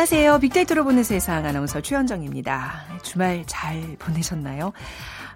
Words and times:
안녕하세요. 0.00 0.38
빅데이터로 0.38 0.84
보는 0.84 1.02
세상 1.04 1.44
아나운서 1.44 1.82
최현정입니다. 1.82 2.86
주말 3.02 3.44
잘 3.46 3.96
보내셨나요? 3.98 4.72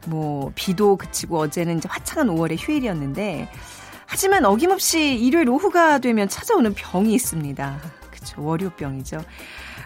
뭐 0.07 0.53
비도 0.55 0.97
그치고 0.97 1.39
어제는 1.41 1.77
이제 1.77 1.89
화창한 1.93 2.35
5월의 2.35 2.57
휴일이었는데 2.59 3.51
하지만 4.07 4.47
어김없이 4.47 5.19
일요일 5.19 5.51
오후가 5.51 5.99
되면 5.99 6.31
찾아오는 6.31 6.73
병이 6.73 7.13
있습니다. 7.13 7.79
그쵸 8.11 8.43
월요병이죠. 8.43 9.23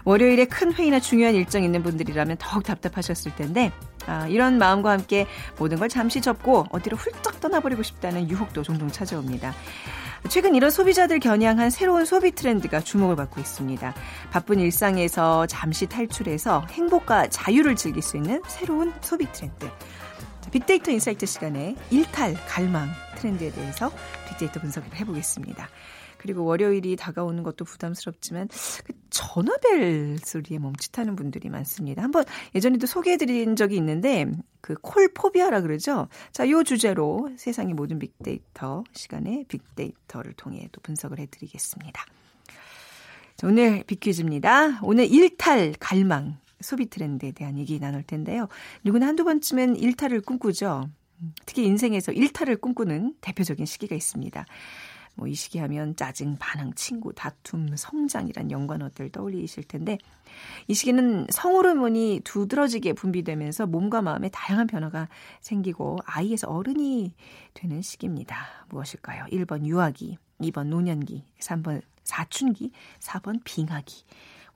월요일에 0.05 0.45
큰 0.45 0.73
회의나 0.73 1.01
중요한 1.01 1.35
일정 1.35 1.65
있는 1.65 1.83
분들이라면 1.83 2.37
더욱 2.39 2.63
답답하셨을 2.63 3.35
텐데 3.35 3.73
아, 4.07 4.29
이런 4.29 4.59
마음과 4.59 4.93
함께 4.93 5.27
모든 5.59 5.79
걸 5.79 5.89
잠시 5.89 6.21
접고 6.21 6.67
어디로 6.71 6.97
훌쩍 6.97 7.41
떠나버리고 7.41 7.83
싶다는 7.83 8.31
유혹도 8.31 8.63
종종 8.63 8.89
찾아옵니다. 8.89 9.53
최근 10.29 10.55
이런 10.55 10.71
소비자들 10.71 11.21
겨냥한 11.21 11.71
새로운 11.71 12.05
소비 12.05 12.33
트렌드가 12.33 12.81
주목을 12.81 13.17
받고 13.17 13.41
있습니다. 13.41 13.95
바쁜 14.31 14.61
일상에서 14.61 15.47
잠시 15.47 15.87
탈출해서 15.87 16.67
행복과 16.71 17.29
자유를 17.29 17.77
즐길 17.77 18.03
수 18.03 18.17
있는 18.17 18.43
새로운 18.47 18.93
소비 19.01 19.31
트렌드. 19.33 19.71
빅데이터 20.51 20.91
insight 20.91 21.27
시간에 21.27 21.77
일탈, 21.91 22.35
갈망 22.47 22.89
트렌드에 23.17 23.51
대해서 23.51 23.91
빅데이터 24.29 24.61
분석을 24.61 24.95
해보겠습니다. 24.97 25.69
그리고 26.19 26.45
월요일이 26.45 26.97
다가오는 26.97 27.43
것도 27.43 27.65
부담스럽지만 27.65 28.49
그 28.85 28.93
전화벨 29.11 30.19
소리에 30.19 30.59
멈칫하는 30.59 31.17
분들이 31.17 31.49
많습니다. 31.49 32.03
한번 32.03 32.25
예전에도 32.55 32.87
소개해드린 32.87 33.57
적이 33.57 33.77
있는데 33.77 34.27
그 34.61 34.75
콜포비아라 34.75 35.61
그러죠. 35.63 36.09
자, 36.33 36.49
요 36.51 36.63
주제로 36.63 37.31
세상의 37.37 37.75
모든 37.75 37.99
빅데이터 37.99 38.85
시간에 38.93 39.45
빅데이터를 39.49 40.33
통해 40.35 40.69
또 40.73 40.81
분석을 40.81 41.19
해드리겠습니다. 41.19 42.05
자, 43.37 43.47
오늘 43.47 43.85
빅퀴즈입니다. 43.85 44.81
오늘 44.83 45.07
일탈 45.11 45.75
갈망 45.79 46.39
소비 46.61 46.91
트렌드에 46.91 47.33
대한 47.33 47.57
얘기 47.57 47.79
나눌 47.79 48.03
텐데요. 48.03 48.49
누구나 48.85 49.07
한두 49.07 49.25
번쯤은 49.25 49.77
일탈을 49.77 50.21
꿈꾸죠. 50.23 50.89
특히 51.47 51.65
인생에서 51.65 52.13
일탈을 52.13 52.57
꿈꾸는 52.57 53.15
대표적인 53.21 53.67
시기가 53.67 53.95
있습니다. 53.95 54.45
뭐 55.19 55.29
이 55.29 55.35
시기 55.35 55.59
하면 55.59 55.95
짜증, 55.95 56.37
반항, 56.39 56.73
친구, 56.75 57.13
다툼, 57.13 57.77
성장이란 57.77 58.51
연관어들 58.51 59.11
떠올리실 59.11 59.65
텐데 59.65 59.99
이 60.69 60.75
시기는 60.75 61.27
성호르몬이 61.31 62.23
두드러지게 62.25 62.95
분비되면서 62.95 63.67
몸과 63.67 64.01
마음에 64.01 64.31
다양한 64.31 64.67
변화가 64.67 65.09
생기고 65.41 65.99
아이에서 66.05 66.49
어른이 66.49 67.13
되는 67.55 67.83
시기입니다. 67.83 68.47
무엇일까요? 68.71 69.25
1번 69.27 69.67
유아기, 69.67 70.19
2번 70.41 70.69
노년기, 70.69 71.25
3번 71.41 71.83
사춘기, 72.05 72.73
4번 73.01 73.41
빙하기. 73.45 74.05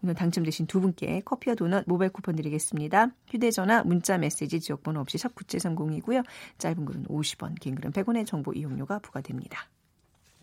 오늘 0.04 0.14
당첨되신 0.14 0.66
두 0.66 0.80
분께 0.80 1.20
커피와 1.24 1.54
도넛 1.54 1.84
모바일 1.86 2.10
쿠폰 2.10 2.34
드리겠습니다. 2.34 3.08
휴대전화, 3.28 3.84
문자, 3.84 4.18
메시지, 4.18 4.58
지역번호 4.58 5.00
없이 5.00 5.16
샵 5.16 5.34
9730이고요. 5.34 6.24
짧은 6.58 6.84
글은 6.84 7.04
50원, 7.04 7.60
긴 7.60 7.76
글은 7.76 7.92
100원의 7.92 8.26
정보 8.26 8.52
이용료가 8.52 8.98
부과됩니다. 8.98 9.68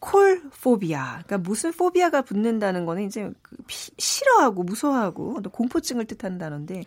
콜 0.00 0.42
포비아. 0.62 1.22
그러니까 1.22 1.38
무슨 1.38 1.72
포비아가 1.72 2.22
붙는다는 2.22 2.86
거는 2.86 3.04
이제 3.04 3.30
그 3.42 3.56
피, 3.66 3.90
싫어하고 3.98 4.62
무서워하고 4.62 5.42
공포증을 5.52 6.06
단어인데 6.38 6.84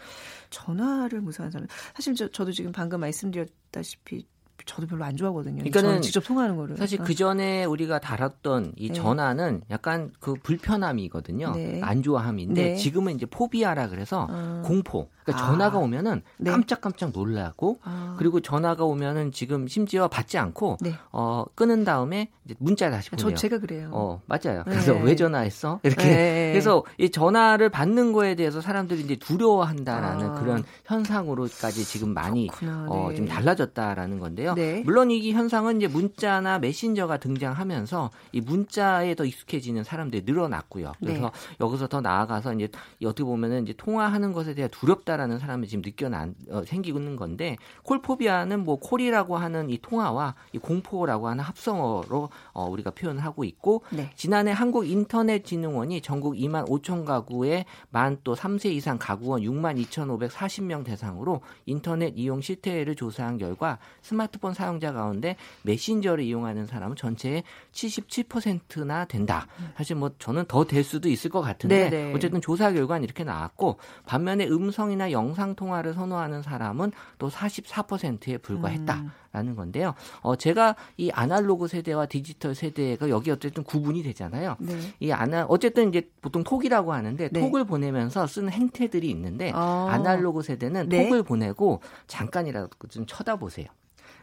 전화를 0.50 1.22
무서워하는 1.22 1.52
사람. 1.52 1.68
사실 1.96 2.16
저, 2.16 2.28
저도 2.30 2.52
지금 2.52 2.72
방금 2.72 3.00
말씀드렸다시피 3.00 4.28
저도 4.66 4.88
별로 4.88 5.04
안 5.04 5.16
좋아하거든요. 5.16 5.58
그러니까는 5.58 6.02
직접 6.02 6.24
통화하는 6.24 6.56
거를. 6.56 6.78
사실 6.78 7.00
그 7.00 7.14
전에 7.16 7.66
우리가 7.66 8.00
다뤘던 8.00 8.74
이 8.78 8.88
네. 8.90 8.94
전화는 8.94 9.62
약간 9.70 10.12
그 10.20 10.34
불편함이거든요. 10.36 11.52
네. 11.52 11.82
안 11.84 12.02
좋아함인데 12.04 12.64
네. 12.64 12.76
지금은 12.76 13.16
이제 13.16 13.26
포비아라 13.26 13.90
그래서 13.90 14.28
아. 14.30 14.62
공포. 14.66 15.10
그러니까 15.24 15.44
아. 15.44 15.48
전화가 15.48 15.78
오면은 15.78 16.22
네. 16.38 16.52
깜짝깜짝 16.52 17.12
놀라고 17.14 17.80
아. 17.84 18.16
그리고 18.18 18.42
전화가 18.42 18.84
오면은 18.84 19.32
지금 19.32 19.68
심지어 19.68 20.08
받지 20.08 20.38
않고 20.38 20.78
네. 20.82 20.96
어 21.12 21.46
끊은 21.56 21.84
다음에 21.86 22.30
이제 22.46 22.56
문자 22.60 22.90
다시 22.90 23.10
보내요. 23.10 23.30
저 23.30 23.36
제가 23.36 23.60
그래요. 23.60 23.90
어 23.94 24.22
맞아요. 24.26 24.64
그래서 24.66 24.94
네. 24.94 25.02
왜 25.04 25.16
전화했어? 25.16 25.80
이렇게 25.84 26.52
그래서 26.52 26.84
이 26.98 27.10
전화를 27.10 27.70
받는 27.70 28.12
거에 28.12 28.36
대해서 28.36 28.60
사람들이 28.62 29.02
이제 29.02 29.16
두려워한다라는 29.16 30.30
아. 30.30 30.34
그런 30.36 30.64
현상으로까지 30.86 31.86
지금 31.86 32.14
많이 32.14 32.50
어좀 32.88 33.28
달라졌다라는 33.28 34.20
건데요. 34.20 34.53
네. 34.56 34.82
물론 34.86 35.12
이 35.12 35.32
현상은 35.32 35.78
이제 35.78 35.88
문자나 35.88 36.60
메신저가 36.60 37.18
등장하면서 37.18 38.10
이 38.32 38.42
문자에 38.42 39.16
더 39.16 39.26
익숙해지는 39.26 39.84
사람들이 39.84 40.24
늘어났고요. 40.26 40.94
그래서 41.00 41.22
네. 41.22 41.58
여기서 41.62 41.88
더 41.88 42.02
나아가서 42.02 42.54
이제 42.54 42.70
어떻게 43.04 43.24
보면은 43.24 43.64
이제 43.64 43.74
통화하는 43.74 44.34
것에 44.34 44.56
대해 44.56 44.68
두렵다라는 44.70 45.40
사람이 45.40 45.68
지금 45.68 45.84
느껴난 45.84 46.34
어, 46.50 46.64
생기고 46.66 46.98
있는 46.98 47.16
건데 47.16 47.58
콜포비아는 47.84 48.64
뭐 48.64 48.78
콜이라고 48.78 49.38
하는 49.38 49.70
이 49.70 49.78
통화와 49.80 50.36
이 50.54 50.58
공포라고 50.58 51.28
하는 51.28 51.44
합성어로 51.44 52.30
어, 52.54 52.70
우리가 52.70 52.92
표현하고 52.92 53.44
있고 53.44 53.84
네. 53.92 54.10
지난해 54.16 54.52
한국 54.52 54.88
인터넷 54.88 55.46
진흥원이 55.46 56.02
전국 56.02 56.34
2만 56.34 56.68
5천 56.68 57.06
가구에 57.06 57.66
만 57.90 58.14
또 58.24 58.36
3세 58.36 58.72
이상 58.72 58.98
가구원 58.98 59.42
6만 59.42 59.82
2,540명 59.86 60.84
대상으로 60.84 61.42
인터넷 61.66 62.14
이용 62.18 62.42
실태를 62.42 62.96
조사한 62.96 63.38
결과 63.38 63.80
스마트폰 64.02 64.33
스마트폰 64.34 64.54
사용자 64.54 64.92
가운데 64.94 65.36
메신저를 65.64 66.24
이용하는 66.24 66.66
사람은 66.66 66.96
전체의 66.96 67.44
77%나 67.72 69.06
된다. 69.06 69.48
사실 69.78 69.96
뭐 69.96 70.12
저는 70.18 70.46
더 70.48 70.64
될 70.64 70.84
수도 70.84 71.10
있을 71.10 71.30
것 71.30 71.42
같은데 71.42 71.90
네네. 71.90 72.06
네. 72.08 72.14
어쨌든 72.16 72.40
조사 72.42 72.72
결과는 72.72 73.04
이렇게 73.04 73.24
나왔고 73.26 73.78
반면에 74.06 74.48
음성이나 74.48 75.12
영상 75.12 75.56
통화를 75.56 75.94
선호하는 75.94 76.42
사람은 76.42 76.92
또 77.20 77.30
44%에 77.30 78.38
불과했다. 78.38 78.96
음. 78.96 79.12
라는 79.34 79.56
건데요. 79.56 79.96
어, 80.22 80.36
제가 80.36 80.76
이 80.96 81.10
아날로그 81.10 81.68
세대와 81.68 82.06
디지털 82.06 82.54
세대가 82.54 83.10
여기 83.10 83.32
어쨌든 83.32 83.64
구분이 83.64 84.04
되잖아요. 84.04 84.56
네. 84.60 84.78
이 85.00 85.12
아나, 85.12 85.46
어쨌든 85.50 85.90
이제 85.90 86.08
보통 86.22 86.44
톡이라고 86.44 86.94
하는데 86.94 87.30
네. 87.30 87.40
톡을 87.40 87.64
보내면서 87.66 88.28
쓰는 88.28 88.52
행태들이 88.52 89.10
있는데 89.10 89.52
아. 89.56 89.88
아날로그 89.90 90.44
세대는 90.44 90.88
네. 90.88 91.04
톡을 91.06 91.24
보내고 91.24 91.82
잠깐이라도 92.06 92.70
좀 92.90 93.08
쳐다보세요. 93.08 93.66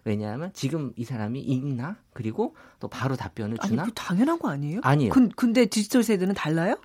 왜냐하면 0.05 0.51
지금 0.55 0.93
이 0.97 1.05
사람이 1.05 1.41
읽나 1.41 1.97
그리고 2.13 2.55
또 2.79 2.89
바로 2.89 3.17
답변을 3.17 3.59
주나? 3.59 3.83
아니, 3.83 3.91
그 3.91 3.95
당연한 3.95 4.39
거 4.39 4.49
아니에요? 4.51 4.81
아니에요. 4.83 5.13
근, 5.13 5.29
근데 5.31 5.67
디지털 5.67 6.03
세대는 6.03 6.35
달라요? 6.35 6.77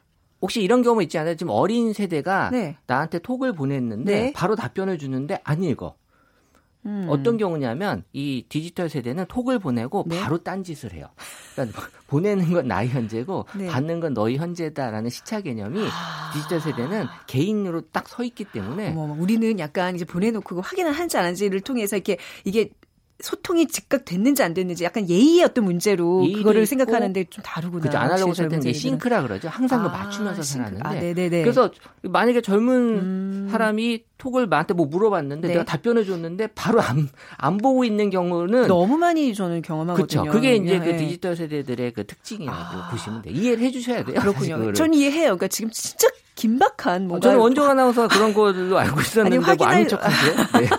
혹시 0.41 0.61
이런 0.61 0.81
경우 0.83 1.01
있지 1.01 1.17
않아요? 1.17 1.35
지금 1.35 1.51
어린 1.51 1.94
세대가 1.94 2.50
네. 2.51 2.77
나한테 2.88 3.19
톡을 3.19 3.53
보냈는데 3.53 4.21
네. 4.21 4.33
바로 4.33 4.56
답변을 4.56 4.97
주는데 4.97 5.39
안 5.44 5.63
읽어. 5.63 5.95
음. 6.85 7.07
어떤 7.09 7.38
경우냐면 7.38 8.03
이 8.13 8.45
디지털 8.47 8.89
세대는 8.89 9.25
톡을 9.25 9.57
보내고 9.57 10.03
네? 10.06 10.19
바로 10.19 10.38
딴짓을 10.38 10.94
해요. 10.94 11.07
그러니까 11.53 11.81
보내는 12.06 12.53
건 12.53 12.68
나의 12.68 12.89
현재고 12.89 13.47
네. 13.57 13.65
받는 13.65 14.00
건 14.00 14.13
너희 14.13 14.38
현재다라는 14.38 15.09
시차 15.09 15.41
개념이 15.41 15.81
아. 15.88 16.31
디지털 16.33 16.59
세대는 16.61 17.07
개인으로 17.27 17.81
딱 17.89 18.06
서 18.07 18.23
있기 18.23 18.45
때문에 18.45 18.91
어머, 18.91 19.15
우리는 19.19 19.57
약간 19.57 19.95
이제 19.95 20.06
보내놓고 20.06 20.61
확인을 20.61 20.91
한지 20.91 21.18
안 21.18 21.25
한지를 21.25 21.61
통해서 21.61 21.95
이렇게 21.95 22.18
이게 22.44 22.69
소통이 23.21 23.67
즉각 23.67 24.03
됐는지 24.03 24.44
안 24.44 24.53
됐는지 24.53 24.83
약간 24.83 25.09
예의의 25.09 25.44
어떤 25.44 25.63
문제로 25.63 26.19
그거를 26.19 26.65
생각하는데 26.65 27.23
좀 27.29 27.44
다르구나. 27.44 27.81
그죠. 27.81 27.97
아날로그 27.97 28.33
세대는 28.33 28.73
싱크라 28.73 29.21
그러죠. 29.21 29.47
항상 29.47 29.83
그 29.83 29.88
아, 29.88 29.91
맞추면서 29.91 30.41
싱크. 30.41 30.77
살았는데. 30.77 31.25
아. 31.27 31.44
그래서 31.44 31.71
만약에 32.01 32.41
젊은 32.41 32.75
음. 32.75 33.47
사람이 33.50 34.03
톡을 34.17 34.50
나한테 34.50 34.73
뭐 34.73 34.85
물어봤는데 34.85 35.47
네. 35.47 35.53
내가 35.53 35.63
답변해 35.63 36.03
줬는데 36.03 36.47
바로 36.47 36.81
안, 36.81 37.07
안 37.38 37.57
보고 37.57 37.85
있는 37.85 38.09
경우는 38.09 38.67
너무 38.67 38.97
많이 38.97 39.33
저는 39.33 39.61
경험하거든요. 39.61 40.23
그렇죠. 40.23 40.31
그게 40.31 40.56
이제 40.56 40.79
네. 40.79 40.85
그 40.85 40.97
디지털 40.97 41.38
세대들의 41.38 41.94
그 41.94 42.06
특징이라고 42.06 42.57
아. 42.57 42.89
보시면 42.91 43.21
돼요. 43.21 43.33
이해를 43.33 43.63
해 43.63 43.71
주셔야 43.71 44.03
돼요. 44.03 44.19
그렇군요. 44.19 44.73
저는 44.73 44.94
이해해요. 44.94 45.38
그러니까 45.38 45.47
지금 45.47 45.69
진짜 45.71 46.07
긴박한 46.35 47.07
뭔가. 47.07 47.27
저는 47.27 47.39
원종 47.39 47.69
아나운서 47.69 48.07
그런 48.07 48.33
걸로 48.33 48.77
알고 48.77 49.01
있었는데 49.01 49.37
아니, 49.37 49.45
확인할... 49.45 49.79
뭐 49.79 49.87
척하세요? 49.87 50.35
네. 50.59 50.69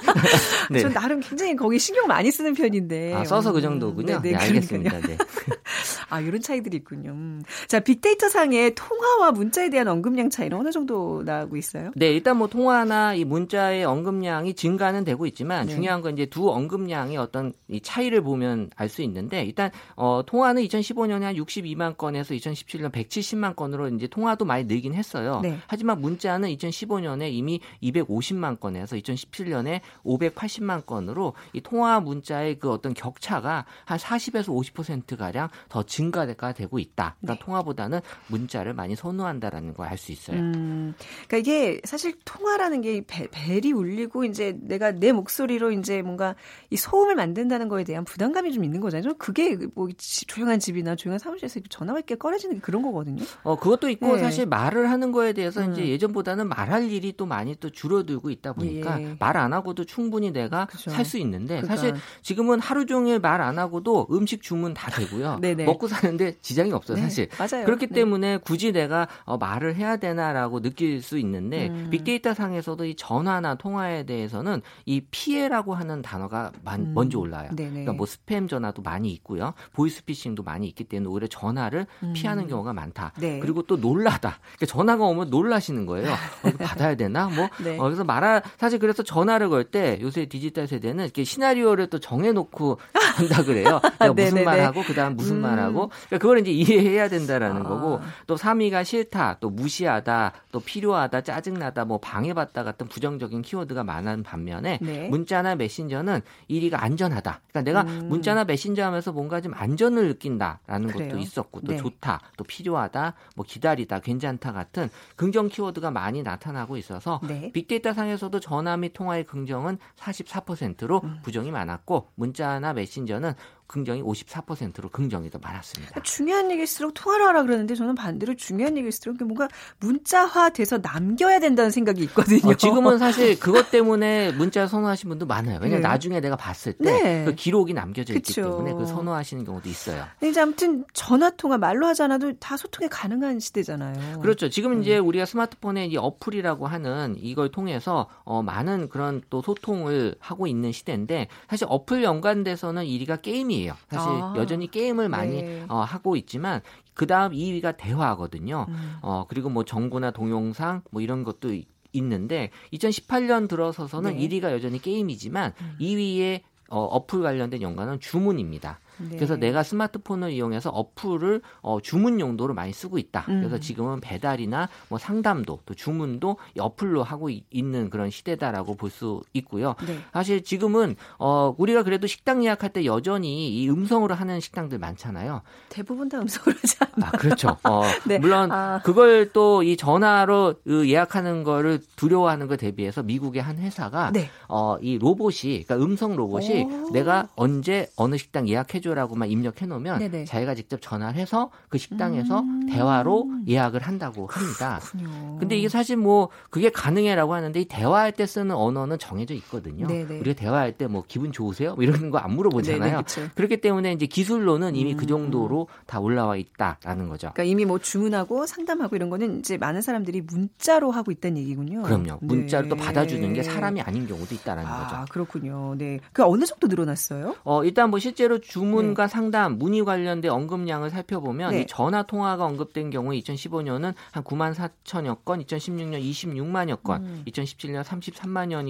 네. 0.70 0.80
전 0.80 0.92
나름 0.92 1.20
굉장히 1.20 1.56
거기 1.56 1.78
신경 1.78 2.06
많이 2.06 2.30
쓰는 2.30 2.54
편인데. 2.54 3.14
아, 3.14 3.24
써서 3.24 3.52
그 3.52 3.60
정도군요. 3.60 4.20
네, 4.20 4.30
네, 4.30 4.30
네 4.32 4.36
알겠습니다. 4.36 5.00
네. 5.00 5.16
아, 6.08 6.20
이런 6.20 6.40
차이들이 6.40 6.78
있군요. 6.78 7.10
음. 7.10 7.42
자, 7.68 7.80
빅데이터 7.80 8.28
상의 8.28 8.74
통화와 8.74 9.32
문자에 9.32 9.70
대한 9.70 9.88
언급량 9.88 10.30
차이는 10.30 10.56
어느 10.56 10.70
정도 10.70 11.22
나고 11.24 11.56
있어요? 11.56 11.90
네, 11.94 12.12
일단 12.12 12.36
뭐 12.36 12.48
통화나 12.48 13.14
이 13.14 13.24
문자의 13.24 13.84
언급량이 13.84 14.54
증가는 14.54 15.04
되고 15.04 15.26
있지만 15.26 15.66
네. 15.66 15.74
중요한 15.74 16.00
건 16.02 16.14
이제 16.14 16.26
두 16.26 16.50
언급량의 16.50 17.16
어떤 17.16 17.52
이 17.68 17.80
차이를 17.80 18.22
보면 18.22 18.70
알 18.74 18.86
수 18.88 19.02
있는데 19.02 19.44
일단 19.44 19.70
어, 19.96 20.22
통화는 20.24 20.62
2015년에 20.62 21.22
한 21.22 21.34
62만 21.34 21.96
건에서 21.96 22.34
2017년 22.34 22.90
170만 22.92 23.56
건으로 23.56 23.88
이제 23.88 24.06
통화도 24.06 24.44
많이 24.44 24.64
늘긴 24.64 24.94
했어요. 24.94 25.40
네. 25.42 25.58
하지만 25.66 26.00
문자는 26.00 26.48
2015년에 26.50 27.32
이미 27.32 27.60
250만 27.82 28.60
건에서 28.60 28.96
2017년에 28.96 29.80
580만 30.04 30.86
건으로 30.86 31.34
이 31.52 31.60
통화 31.60 32.00
문자의 32.00 32.58
그 32.58 32.70
어떤 32.70 32.94
격차가 32.94 33.64
한 33.84 33.98
40에서 33.98 34.46
50% 34.46 35.16
가량 35.16 35.48
더 35.68 35.82
증가가 35.96 36.52
되고 36.52 36.78
있다. 36.78 37.16
그러니까 37.20 37.34
네. 37.34 37.38
통화보다는 37.46 38.00
문자를 38.28 38.74
많이 38.74 38.94
선호한다라는 38.96 39.72
걸 39.74 39.86
알 39.86 39.96
수 39.96 40.12
있어요. 40.12 40.36
음, 40.38 40.94
그러니까 41.26 41.36
이게 41.38 41.80
사실 41.84 42.14
통화라는 42.24 42.80
게 42.82 43.02
벨, 43.06 43.28
벨이 43.30 43.72
울리고 43.72 44.24
이제 44.24 44.58
내가 44.60 44.90
내 44.90 45.12
목소리로 45.12 45.70
이제 45.72 46.02
뭔가 46.02 46.34
이 46.70 46.76
소음을 46.76 47.14
만든다는 47.14 47.68
거에 47.68 47.84
대한 47.84 48.04
부담감이 48.04 48.52
좀 48.52 48.64
있는 48.64 48.80
거잖아요. 48.80 49.14
그게 49.16 49.56
뭐 49.74 49.88
조용한 50.26 50.58
집이나 50.58 50.96
조용한 50.96 51.18
사무실에서 51.18 51.60
전화가 51.70 52.00
이렇게 52.00 52.14
꺼내지는 52.16 52.56
게 52.56 52.60
그런 52.60 52.82
거거든요. 52.82 53.22
어, 53.44 53.56
그것도 53.56 53.88
있고 53.90 54.16
네. 54.16 54.22
사실 54.22 54.44
말을 54.46 54.90
하는 54.90 55.12
거에 55.12 55.32
대해서 55.32 55.62
음. 55.62 55.72
이제 55.72 55.88
예전보다는 55.88 56.48
말할 56.48 56.90
일이 56.90 57.14
또 57.16 57.24
많이 57.26 57.54
또 57.54 57.70
줄어들고 57.70 58.30
있다 58.30 58.52
보니까 58.54 59.00
예. 59.00 59.16
말안 59.18 59.52
하고도 59.52 59.84
충분히 59.84 60.30
내가 60.32 60.66
그렇죠. 60.66 60.90
살수 60.90 61.16
있는데 61.18 61.60
그러니까. 61.60 61.76
사실 61.76 61.94
지금은 62.22 62.60
하루 62.60 62.84
종일 62.86 63.18
말 63.20 63.36
안 63.40 63.58
하고도 63.58 64.08
음식 64.10 64.42
주문 64.42 64.72
다 64.74 64.90
되고요. 64.90 65.38
먹고 65.66 65.85
사는데 65.86 66.36
지장이 66.40 66.72
없어요, 66.72 66.96
네, 66.96 67.02
사실. 67.02 67.28
맞아요. 67.38 67.64
그렇기 67.66 67.88
네. 67.88 67.94
때문에 67.94 68.38
굳이 68.38 68.72
내가 68.72 69.06
어, 69.24 69.36
말을 69.36 69.74
해야 69.76 69.96
되나라고 69.96 70.60
느낄 70.62 71.02
수 71.02 71.18
있는데 71.18 71.68
음. 71.68 71.88
빅데이터 71.90 72.32
상에서도 72.34 72.84
이 72.86 72.94
전화나 72.96 73.54
통화에 73.56 74.04
대해서는 74.06 74.62
이 74.86 75.02
피해라고 75.10 75.74
하는 75.74 76.00
단어가 76.02 76.52
만, 76.64 76.80
음. 76.80 76.92
먼저 76.94 77.18
올라요. 77.18 77.50
네네. 77.54 77.70
그러니까 77.70 77.92
뭐 77.92 78.06
스팸 78.06 78.48
전화도 78.48 78.82
많이 78.82 79.12
있고요. 79.12 79.52
보이스피싱도 79.72 80.42
많이 80.42 80.66
있기 80.68 80.84
때문에 80.84 81.08
오히려 81.10 81.26
전화를 81.26 81.86
음. 82.02 82.12
피하는 82.14 82.48
경우가 82.48 82.72
많다. 82.72 83.12
네. 83.18 83.40
그리고 83.40 83.62
또 83.62 83.76
놀라다. 83.76 84.38
그러니까 84.56 84.66
전화가 84.66 85.04
오면 85.04 85.30
놀라시는 85.30 85.84
거예요. 85.86 86.10
어, 86.12 86.50
받아야 86.58 86.94
되나? 86.94 87.26
뭐 87.28 87.48
네. 87.62 87.78
어, 87.78 87.82
그래서 87.84 88.04
말하 88.04 88.40
사실 88.58 88.78
그래서 88.78 89.02
전화를 89.02 89.48
걸 89.50 89.66
때 89.66 89.98
요새 90.00 90.26
디지털 90.26 90.68
세대는 90.68 91.02
이렇게 91.04 91.24
시나리오를 91.24 91.88
또 91.88 91.98
정해놓고 91.98 92.78
한다 93.16 93.42
그래요. 93.42 93.80
내가 93.98 94.12
무슨 94.12 94.44
말하고 94.44 94.82
그다음 94.84 95.16
무슨 95.16 95.36
음. 95.36 95.42
말하고 95.42 95.75
그러니까 95.88 96.18
그걸 96.18 96.38
이제 96.38 96.50
이해해야 96.50 97.08
된다라는 97.08 97.62
아. 97.62 97.64
거고 97.64 98.00
또 98.26 98.36
3위가 98.36 98.84
싫다, 98.84 99.38
또 99.40 99.50
무시하다, 99.50 100.32
또 100.52 100.60
필요하다, 100.60 101.20
짜증나다, 101.20 101.84
뭐 101.84 101.98
방해받다 101.98 102.64
같은 102.64 102.86
부정적인 102.88 103.42
키워드가 103.42 103.84
많은 103.84 104.22
반면에 104.22 104.78
네. 104.80 105.08
문자나 105.08 105.56
메신저는 105.56 106.20
1위가 106.50 106.74
안전하다. 106.74 107.40
그러니까 107.48 107.62
내가 107.62 107.82
음. 107.82 108.08
문자나 108.08 108.44
메신저 108.44 108.84
하면서 108.84 109.12
뭔가 109.12 109.40
좀 109.40 109.54
안전을 109.54 110.08
느낀다라는 110.08 110.88
그래요? 110.88 111.08
것도 111.08 111.18
있었고 111.18 111.60
또 111.60 111.72
네. 111.72 111.78
좋다, 111.78 112.20
또 112.36 112.44
필요하다, 112.44 113.14
뭐 113.34 113.44
기다리다, 113.46 114.00
괜찮다 114.00 114.52
같은 114.52 114.88
긍정 115.16 115.48
키워드가 115.48 115.90
많이 115.90 116.22
나타나고 116.22 116.76
있어서 116.76 117.20
네. 117.26 117.50
빅데이터 117.52 117.92
상에서도 117.92 118.38
전화 118.40 118.76
및 118.76 118.92
통화의 118.92 119.24
긍정은 119.24 119.78
44%로 119.96 121.00
음. 121.04 121.20
부정이 121.22 121.50
많았고 121.50 122.08
문자나 122.14 122.72
메신저는 122.72 123.34
긍정이 123.66 124.02
54%로 124.02 124.88
긍정이 124.88 125.30
더 125.30 125.38
많았습니다. 125.38 126.00
중요한 126.02 126.50
얘기일수록 126.50 126.94
통화를 126.94 127.26
하라 127.26 127.42
그러는데 127.42 127.74
저는 127.74 127.94
반대로 127.94 128.34
중요한 128.34 128.76
얘기일수록 128.76 129.16
뭔가 129.18 129.48
문자화 129.80 130.50
돼서 130.50 130.78
남겨야 130.78 131.40
된다는 131.40 131.70
생각이 131.70 132.02
있거든요. 132.04 132.50
어, 132.50 132.54
지금은 132.54 132.98
사실 132.98 133.38
그것 133.40 133.70
때문에 133.70 134.32
문자 134.32 134.66
선호하시는 134.66 135.08
분도 135.10 135.26
많아요. 135.26 135.58
왜냐하면 135.60 135.82
네. 135.82 135.88
나중에 135.88 136.20
내가 136.20 136.36
봤을 136.36 136.74
때그 136.74 136.90
네. 136.90 137.34
기록이 137.34 137.74
남겨져 137.74 138.14
있기 138.14 138.32
그쵸. 138.32 138.42
때문에 138.42 138.74
그 138.74 138.86
선호하시는 138.86 139.44
경우도 139.44 139.68
있어요. 139.68 140.04
이제 140.22 140.40
아무튼 140.40 140.84
전화 140.92 141.30
통화 141.30 141.58
말로 141.58 141.86
하지 141.86 142.02
않아도 142.02 142.32
다 142.38 142.56
소통이 142.56 142.88
가능한 142.88 143.40
시대잖아요. 143.40 144.20
그렇죠. 144.20 144.48
지금 144.48 144.76
네. 144.76 144.82
이제 144.82 144.98
우리가 144.98 145.24
스마트폰에 145.24 145.86
이 145.86 145.96
어플이라고 145.96 146.66
하는 146.66 147.16
이걸 147.18 147.50
통해서 147.50 148.08
어, 148.24 148.42
많은 148.42 148.88
그런 148.88 149.22
또 149.28 149.42
소통을 149.42 150.14
하고 150.20 150.46
있는 150.46 150.72
시대인데 150.72 151.28
사실 151.48 151.66
어플 151.68 152.02
연관돼서는 152.04 152.84
1위가 152.84 153.22
게임이 153.22 153.55
게임이에요. 153.56 153.74
사실 153.88 154.08
아, 154.10 154.34
여전히 154.36 154.70
게임을 154.70 155.08
많이 155.08 155.42
네. 155.42 155.64
어, 155.68 155.78
하고 155.78 156.16
있지만 156.16 156.60
그 156.94 157.06
다음 157.06 157.32
2위가 157.32 157.76
대화거든요. 157.76 158.66
음. 158.68 158.96
어, 159.02 159.24
그리고 159.28 159.48
뭐 159.48 159.64
정구나 159.64 160.10
동영상 160.10 160.82
뭐 160.90 161.02
이런 161.02 161.24
것도 161.24 161.56
있는데 161.92 162.50
2018년 162.72 163.48
들어서서는 163.48 164.16
네. 164.16 164.28
1위가 164.28 164.50
여전히 164.52 164.80
게임이지만 164.80 165.52
음. 165.60 165.76
2위에 165.80 166.42
어, 166.68 166.80
어플 166.84 167.22
관련된 167.22 167.62
연관은 167.62 168.00
주문입니다. 168.00 168.80
네. 168.98 169.16
그래서 169.16 169.36
내가 169.36 169.62
스마트폰을 169.62 170.30
이용해서 170.32 170.70
어플을 170.70 171.42
어, 171.60 171.80
주문 171.80 172.20
용도로 172.20 172.54
많이 172.54 172.72
쓰고 172.72 172.98
있다. 172.98 173.26
음. 173.28 173.40
그래서 173.40 173.58
지금은 173.58 174.00
배달이나 174.00 174.68
뭐 174.88 174.98
상담도 174.98 175.60
또 175.66 175.74
주문도 175.74 176.36
어플로 176.58 177.02
하고 177.02 177.28
있는 177.50 177.90
그런 177.90 178.10
시대다라고 178.10 178.74
볼 178.76 178.86
수 178.86 179.20
있고요. 179.32 179.74
네. 179.84 179.98
사실 180.12 180.44
지금은 180.44 180.94
어, 181.18 181.54
우리가 181.58 181.82
그래도 181.82 182.06
식당 182.06 182.44
예약할 182.44 182.72
때 182.72 182.84
여전히 182.84 183.48
이 183.60 183.68
음성으로 183.68 184.14
하는 184.14 184.38
식당들 184.40 184.78
많잖아요. 184.78 185.42
대부분 185.68 186.08
다 186.08 186.18
음성으로 186.20 186.56
하지 186.62 186.76
않나. 186.78 187.08
아, 187.08 187.10
그렇죠. 187.10 187.56
어, 187.64 187.82
네. 188.06 188.18
물론 188.20 188.52
아. 188.52 188.80
그걸 188.84 189.32
또 189.32 189.56
이 189.66 189.76
전화로 189.76 190.54
예약하는 190.68 191.42
거를 191.42 191.80
두려워하는 191.96 192.46
것 192.46 192.56
대비해서 192.56 193.02
미국의 193.02 193.42
한 193.42 193.58
회사가 193.58 194.12
네. 194.12 194.30
어, 194.48 194.76
이 194.80 194.98
로봇이 194.98 195.64
그러니까 195.64 195.76
음성 195.76 196.14
로봇이 196.14 196.62
오. 196.64 196.90
내가 196.92 197.28
언제 197.34 197.88
어느 197.96 198.16
식당 198.16 198.48
예약해 198.48 198.80
해줘라고만 198.86 199.28
입력해 199.30 199.66
놓으면 199.66 199.98
네네. 199.98 200.24
자기가 200.24 200.54
직접 200.54 200.80
전화를 200.80 201.18
해서 201.20 201.50
그 201.68 201.78
식당에서 201.78 202.40
음. 202.40 202.66
대화로 202.66 203.28
예약을 203.48 203.82
한다고 203.82 204.26
합니다. 204.26 204.80
그렇군요. 204.82 205.36
근데 205.38 205.56
이게 205.58 205.68
사실 205.68 205.96
뭐 205.96 206.28
그게 206.50 206.70
가능해라고 206.70 207.34
하는데 207.34 207.60
이 207.60 207.64
대화할 207.64 208.12
때 208.12 208.26
쓰는 208.26 208.54
언어는 208.54 208.98
정해져 208.98 209.34
있거든요. 209.34 209.86
네네. 209.86 210.20
우리가 210.20 210.38
대화할 210.40 210.72
때 210.72 210.86
뭐 210.86 211.02
기분 211.08 211.32
좋으세요? 211.32 211.74
뭐 211.74 211.82
이런 211.82 212.10
거 212.10 212.16
안 212.18 212.32
물어보잖아요. 212.32 213.02
네네, 213.02 213.28
그렇기 213.34 213.60
때문에 213.60 213.92
이제 213.92 214.06
기술로는 214.06 214.76
이미 214.76 214.94
그 214.94 214.96
음. 214.96 215.06
그 215.06 215.06
정도로 215.06 215.68
다 215.86 216.00
올라와 216.00 216.36
있다라는 216.36 217.08
거죠. 217.08 217.30
그러니까 217.34 217.42
이미 217.44 217.64
뭐 217.64 217.78
주문하고 217.78 218.46
상담하고 218.46 218.96
이런 218.96 219.10
거는 219.10 219.40
이제 219.40 219.56
많은 219.56 219.82
사람들이 219.82 220.20
문자로 220.22 220.90
하고 220.90 221.10
있다는 221.12 221.38
얘기군요. 221.38 221.82
그럼요. 221.82 222.18
네. 222.22 222.68
또 222.68 222.74
받아주는 222.76 223.32
게 223.34 223.42
사람이 223.42 223.80
아닌 223.82 224.06
경우도 224.06 224.34
있다라는 224.34 224.68
아, 224.70 224.82
거죠. 224.88 225.12
그렇군요. 225.12 225.74
네. 225.76 226.00
그 226.12 226.24
어느 226.24 226.44
정도 226.44 226.66
늘어났어요? 226.66 227.36
어, 227.44 227.64
일단 227.64 227.90
뭐 227.90 227.98
실제로 227.98 228.38
주문 228.40 228.75
주문과 228.76 229.06
네. 229.06 229.08
상담, 229.08 229.58
문의 229.58 229.84
관련된 229.84 230.30
언급량을 230.30 230.90
살펴보면 230.90 231.52
네. 231.52 231.60
이 231.62 231.66
전화 231.66 232.02
통화가 232.02 232.44
언급된 232.44 232.90
경우 232.90 233.12
2015년은 233.12 233.94
한 234.12 234.24
9만 234.24 234.54
4천여 234.54 235.24
건, 235.24 235.44
2016년 235.44 236.02
26만여 236.02 236.82
건, 236.82 237.04
음. 237.04 237.24
2017년 237.26 237.82
33만여 237.82 238.62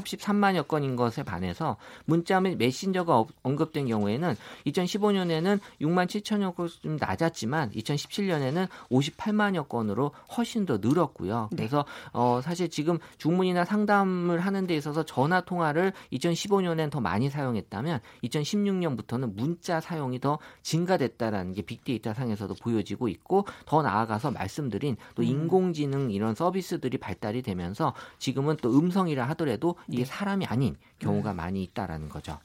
33만여 0.00 0.66
건인 0.68 0.96
것에 0.96 1.22
반해서 1.22 1.76
문자 2.04 2.40
및 2.40 2.56
메신저가 2.56 3.24
언급된 3.42 3.86
경우에는 3.88 4.36
2015년에는 4.66 5.60
6만 5.80 6.06
7천여 6.06 6.54
건 6.54 6.68
좀 6.82 6.96
낮았지만 6.98 7.70
2017년에는 7.70 8.68
58만여 8.90 9.68
건으로 9.68 10.12
훨씬 10.36 10.66
더 10.66 10.78
늘었고요. 10.78 11.48
네. 11.52 11.56
그래서 11.56 11.84
어 12.12 12.40
사실 12.42 12.68
지금 12.68 12.98
주문이나 13.18 13.64
상담을 13.64 14.40
하는 14.40 14.66
데 14.66 14.76
있어서 14.76 15.04
전화 15.04 15.40
통화를 15.40 15.92
2015년엔 16.12 16.90
더 16.90 17.00
많이 17.00 17.30
사용했다면 17.30 18.00
2016년부터는 18.24 19.34
문자 19.34 19.80
사용이 19.80 20.20
더 20.20 20.38
증가됐다라는 20.62 21.54
게 21.54 21.62
빅데이터 21.62 22.14
상에서도 22.14 22.54
보여지고 22.54 23.08
있고 23.08 23.46
더 23.66 23.82
나아가서 23.82 24.30
말씀드린 24.30 24.96
또 25.14 25.22
음. 25.22 25.28
인공지능 25.28 26.10
이런 26.10 26.34
서비스들이 26.34 26.98
발달이 26.98 27.42
되면서 27.42 27.94
지금은 28.18 28.56
또 28.62 28.76
음성이라 28.78 29.24
하더라도 29.30 29.76
이게 29.88 30.04
네. 30.04 30.04
사람이 30.04 30.46
아닌 30.46 30.76
경우가 30.98 31.32
음. 31.32 31.36
많이 31.36 31.62
있다라는 31.64 32.08
거죠. 32.08 32.38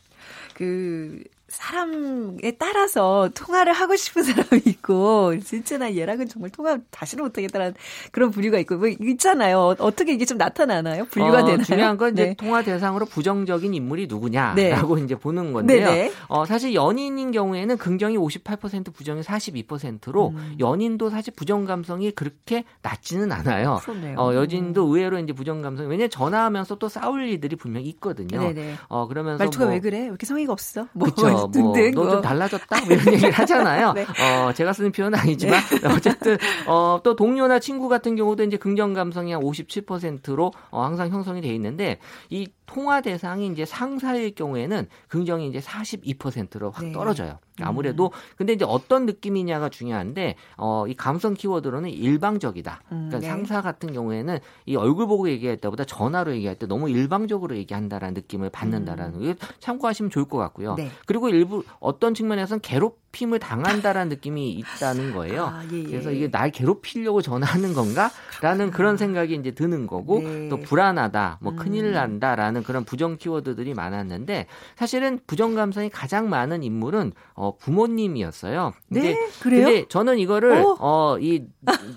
그 0.54 1.24
사람에 1.54 2.52
따라서 2.58 3.30
통화를 3.36 3.74
하고 3.74 3.96
싶은 3.96 4.24
사람이 4.24 4.64
있고 4.66 5.40
진짜 5.40 5.78
나 5.78 5.96
얘랑은 5.96 6.28
정말 6.28 6.50
통화 6.50 6.80
다시는 6.90 7.24
못하겠다라는 7.24 7.76
그런 8.12 8.32
부류가 8.32 8.58
있고 8.60 8.78
뭐 8.78 8.88
있잖아요. 8.88 9.76
어떻게 9.78 10.14
이게 10.14 10.26
좀 10.26 10.38
나타나나요? 10.40 11.06
분류가 11.06 11.44
어, 11.44 11.46
되나요? 11.46 11.64
중요한 11.64 11.98
건 11.98 12.14
이제 12.14 12.26
네. 12.26 12.34
통화 12.36 12.64
대상으로 12.64 13.06
부정적인 13.06 13.74
인물이 13.74 14.08
누구냐라고 14.08 14.96
네. 14.96 15.04
이제 15.04 15.16
보는 15.16 15.54
건데요. 15.54 15.86
네네. 15.86 16.12
어, 16.28 16.46
사실 16.46 16.74
연인인 16.74 17.32
경우에는 17.32 17.78
긍정이 17.78 18.18
58% 18.18 18.92
부정이 18.92 19.22
42%로 19.22 20.30
음. 20.30 20.56
연인도 20.60 21.12
사실 21.12 21.34
부정 21.36 21.66
감성이 21.66 22.12
그렇게 22.12 22.64
낮지는 22.82 23.32
않아요. 23.32 23.80
그렇네요. 23.84 24.20
어, 24.20 24.34
여진도 24.34 24.84
의외로 24.88 25.20
이제 25.20 25.34
부정 25.34 25.62
감성 25.62 25.88
왜냐 25.88 26.08
전화하면서 26.08 26.76
또 26.76 26.90
싸울 26.90 27.28
일들이 27.28 27.56
분명히 27.56 27.88
있거든요. 27.90 28.40
네네. 28.40 28.76
어 28.88 29.08
그러면서 29.08 29.44
말투가 29.44 29.66
뭐, 29.66 29.74
왜 29.74 29.80
그래? 29.80 30.00
왜 30.00 30.06
이렇게 30.06 30.26
성의가 30.26 30.52
없어? 30.52 30.88
뭐등 30.94 31.43
등. 31.52 31.62
뭐, 31.62 32.06
너좀 32.06 32.22
달라졌다? 32.22 32.86
뭐 32.86 32.96
이런 32.96 33.14
얘기를 33.14 33.32
하잖아요. 33.32 33.94
네. 33.96 34.04
어, 34.04 34.52
제가 34.54 34.74
쓰는 34.74 34.92
표현은 34.92 35.18
아니지만 35.18 35.60
네. 35.82 35.88
어쨌든 35.90 36.38
어, 36.68 37.00
또 37.04 37.16
동료나 37.16 37.60
친구 37.60 37.90
같은 37.90 38.16
경우도 38.16 38.44
이제 38.44 38.58
긍정 38.58 38.94
감성이 38.94 39.34
한 39.34 39.42
57%로 39.42 40.52
어, 40.72 40.84
항상 40.84 41.10
형성이 41.10 41.42
돼 41.42 41.50
있는데 41.50 42.00
이 42.30 42.48
통화 42.66 43.02
대상이 43.02 43.48
이제 43.48 43.66
상사일 43.66 44.34
경우에는 44.36 44.88
긍정이 45.08 45.48
이제 45.48 45.60
42%로 45.60 46.72
확 46.72 46.86
네. 46.86 46.92
떨어져요. 46.92 47.40
음. 47.60 47.66
아무래도 47.66 48.12
근데 48.38 48.54
이제 48.54 48.66
어떤 48.68 49.06
느낌이냐가 49.06 49.70
중요한데 49.70 50.36
어, 50.58 50.86
이 50.88 50.94
감성 50.96 51.34
키워드로는 51.34 51.90
일방적이다. 51.90 52.82
음, 52.92 53.10
그러니까 53.10 53.20
네. 53.20 53.28
상사 53.28 53.62
같은 53.62 53.94
경우에는 53.94 54.40
이 54.66 54.76
얼굴 54.76 55.08
보고 55.08 55.30
얘기할 55.30 55.58
때보다 55.58 55.84
전화로 55.84 56.34
얘기할 56.36 56.56
때 56.56 56.66
너무 56.66 56.90
일방적으로 56.90 57.56
얘기한다라는 57.58 58.14
느낌을 58.16 58.50
받는다라는 58.50 59.22
음. 59.22 59.36
거 59.36 59.48
참고하시면 59.60 60.10
좋을 60.10 60.26
것 60.26 60.38
같고요. 60.38 60.76
네. 60.76 60.90
그리고 61.06 61.30
일부 61.30 61.64
어떤 61.80 62.14
측면에서는 62.14 62.62
괴롭 62.62 63.03
힘을 63.16 63.40
당한다라는 63.40 64.10
느낌이 64.10 64.52
있다는 64.52 65.14
거예요. 65.14 65.46
아, 65.46 65.64
예, 65.72 65.80
예. 65.80 65.84
그래서 65.84 66.12
이게 66.12 66.30
날 66.30 66.52
괴롭히려고 66.52 67.22
전화하는 67.22 67.74
건가라는 67.74 68.72
그런 68.72 68.98
생각이 68.98 69.36
이제 69.36 69.52
드는 69.52 69.88
거고 69.88 70.22
네. 70.22 70.50
또 70.50 70.60
불안하다, 70.60 71.40
뭐 71.42 71.56
큰일 71.56 71.86
음. 71.86 71.94
난다라는 71.94 72.64
그런 72.64 72.84
부정 72.84 73.18
키워드들이 73.18 73.74
많았는데 73.74 74.48
사실은 74.76 75.20
부정 75.28 75.54
감성이 75.56 75.90
가장 75.90 76.30
많은 76.30 76.64
인물은 76.64 77.14
어, 77.34 77.56
부모님이었어요. 77.58 78.74
근데, 78.92 79.14
네, 79.14 79.30
그래요? 79.42 79.66
근데 79.66 79.86
저는 79.88 80.18
이거를 80.18 80.64
어, 80.64 80.78
어이 80.80 81.46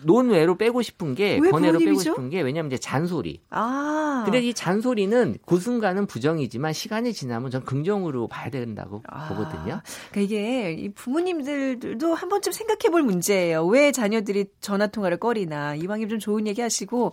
논외로 0.03 0.57
빼고 0.57 0.83
싶은 0.83 1.15
게 1.15 1.41
번외로 1.41 1.79
빼고 1.79 1.99
싶은 1.99 2.31
게 2.31 2.41
왜냐하면 2.41 2.71
이제 2.71 2.79
잔소리. 2.79 3.41
아. 3.51 4.23
근데 4.25 4.41
이 4.41 4.53
잔소리는 4.53 5.39
그 5.47 5.59
순간은 5.59 6.07
부정이지만 6.07 6.73
시간이 6.73 7.13
지나면 7.13 7.51
전 7.51 7.65
긍정으로 7.65 8.29
봐야 8.29 8.51
된다고 8.51 9.03
아. 9.09 9.29
보거든요. 9.29 9.81
그러니까 10.11 10.21
이게 10.21 10.73
이 10.73 10.89
부모님들도 11.07 12.15
한 12.15 12.29
번쯤 12.29 12.51
생각해 12.53 12.91
볼 12.91 13.03
문제예요. 13.03 13.65
왜 13.67 13.93
자녀들이 13.93 14.47
전화 14.61 14.89
통화를 14.89 15.19
꺼리나 15.19 15.77
이왕이면 15.77 16.09
좀 16.09 16.19
좋은 16.19 16.49
얘기 16.49 16.61
하시고. 16.61 17.13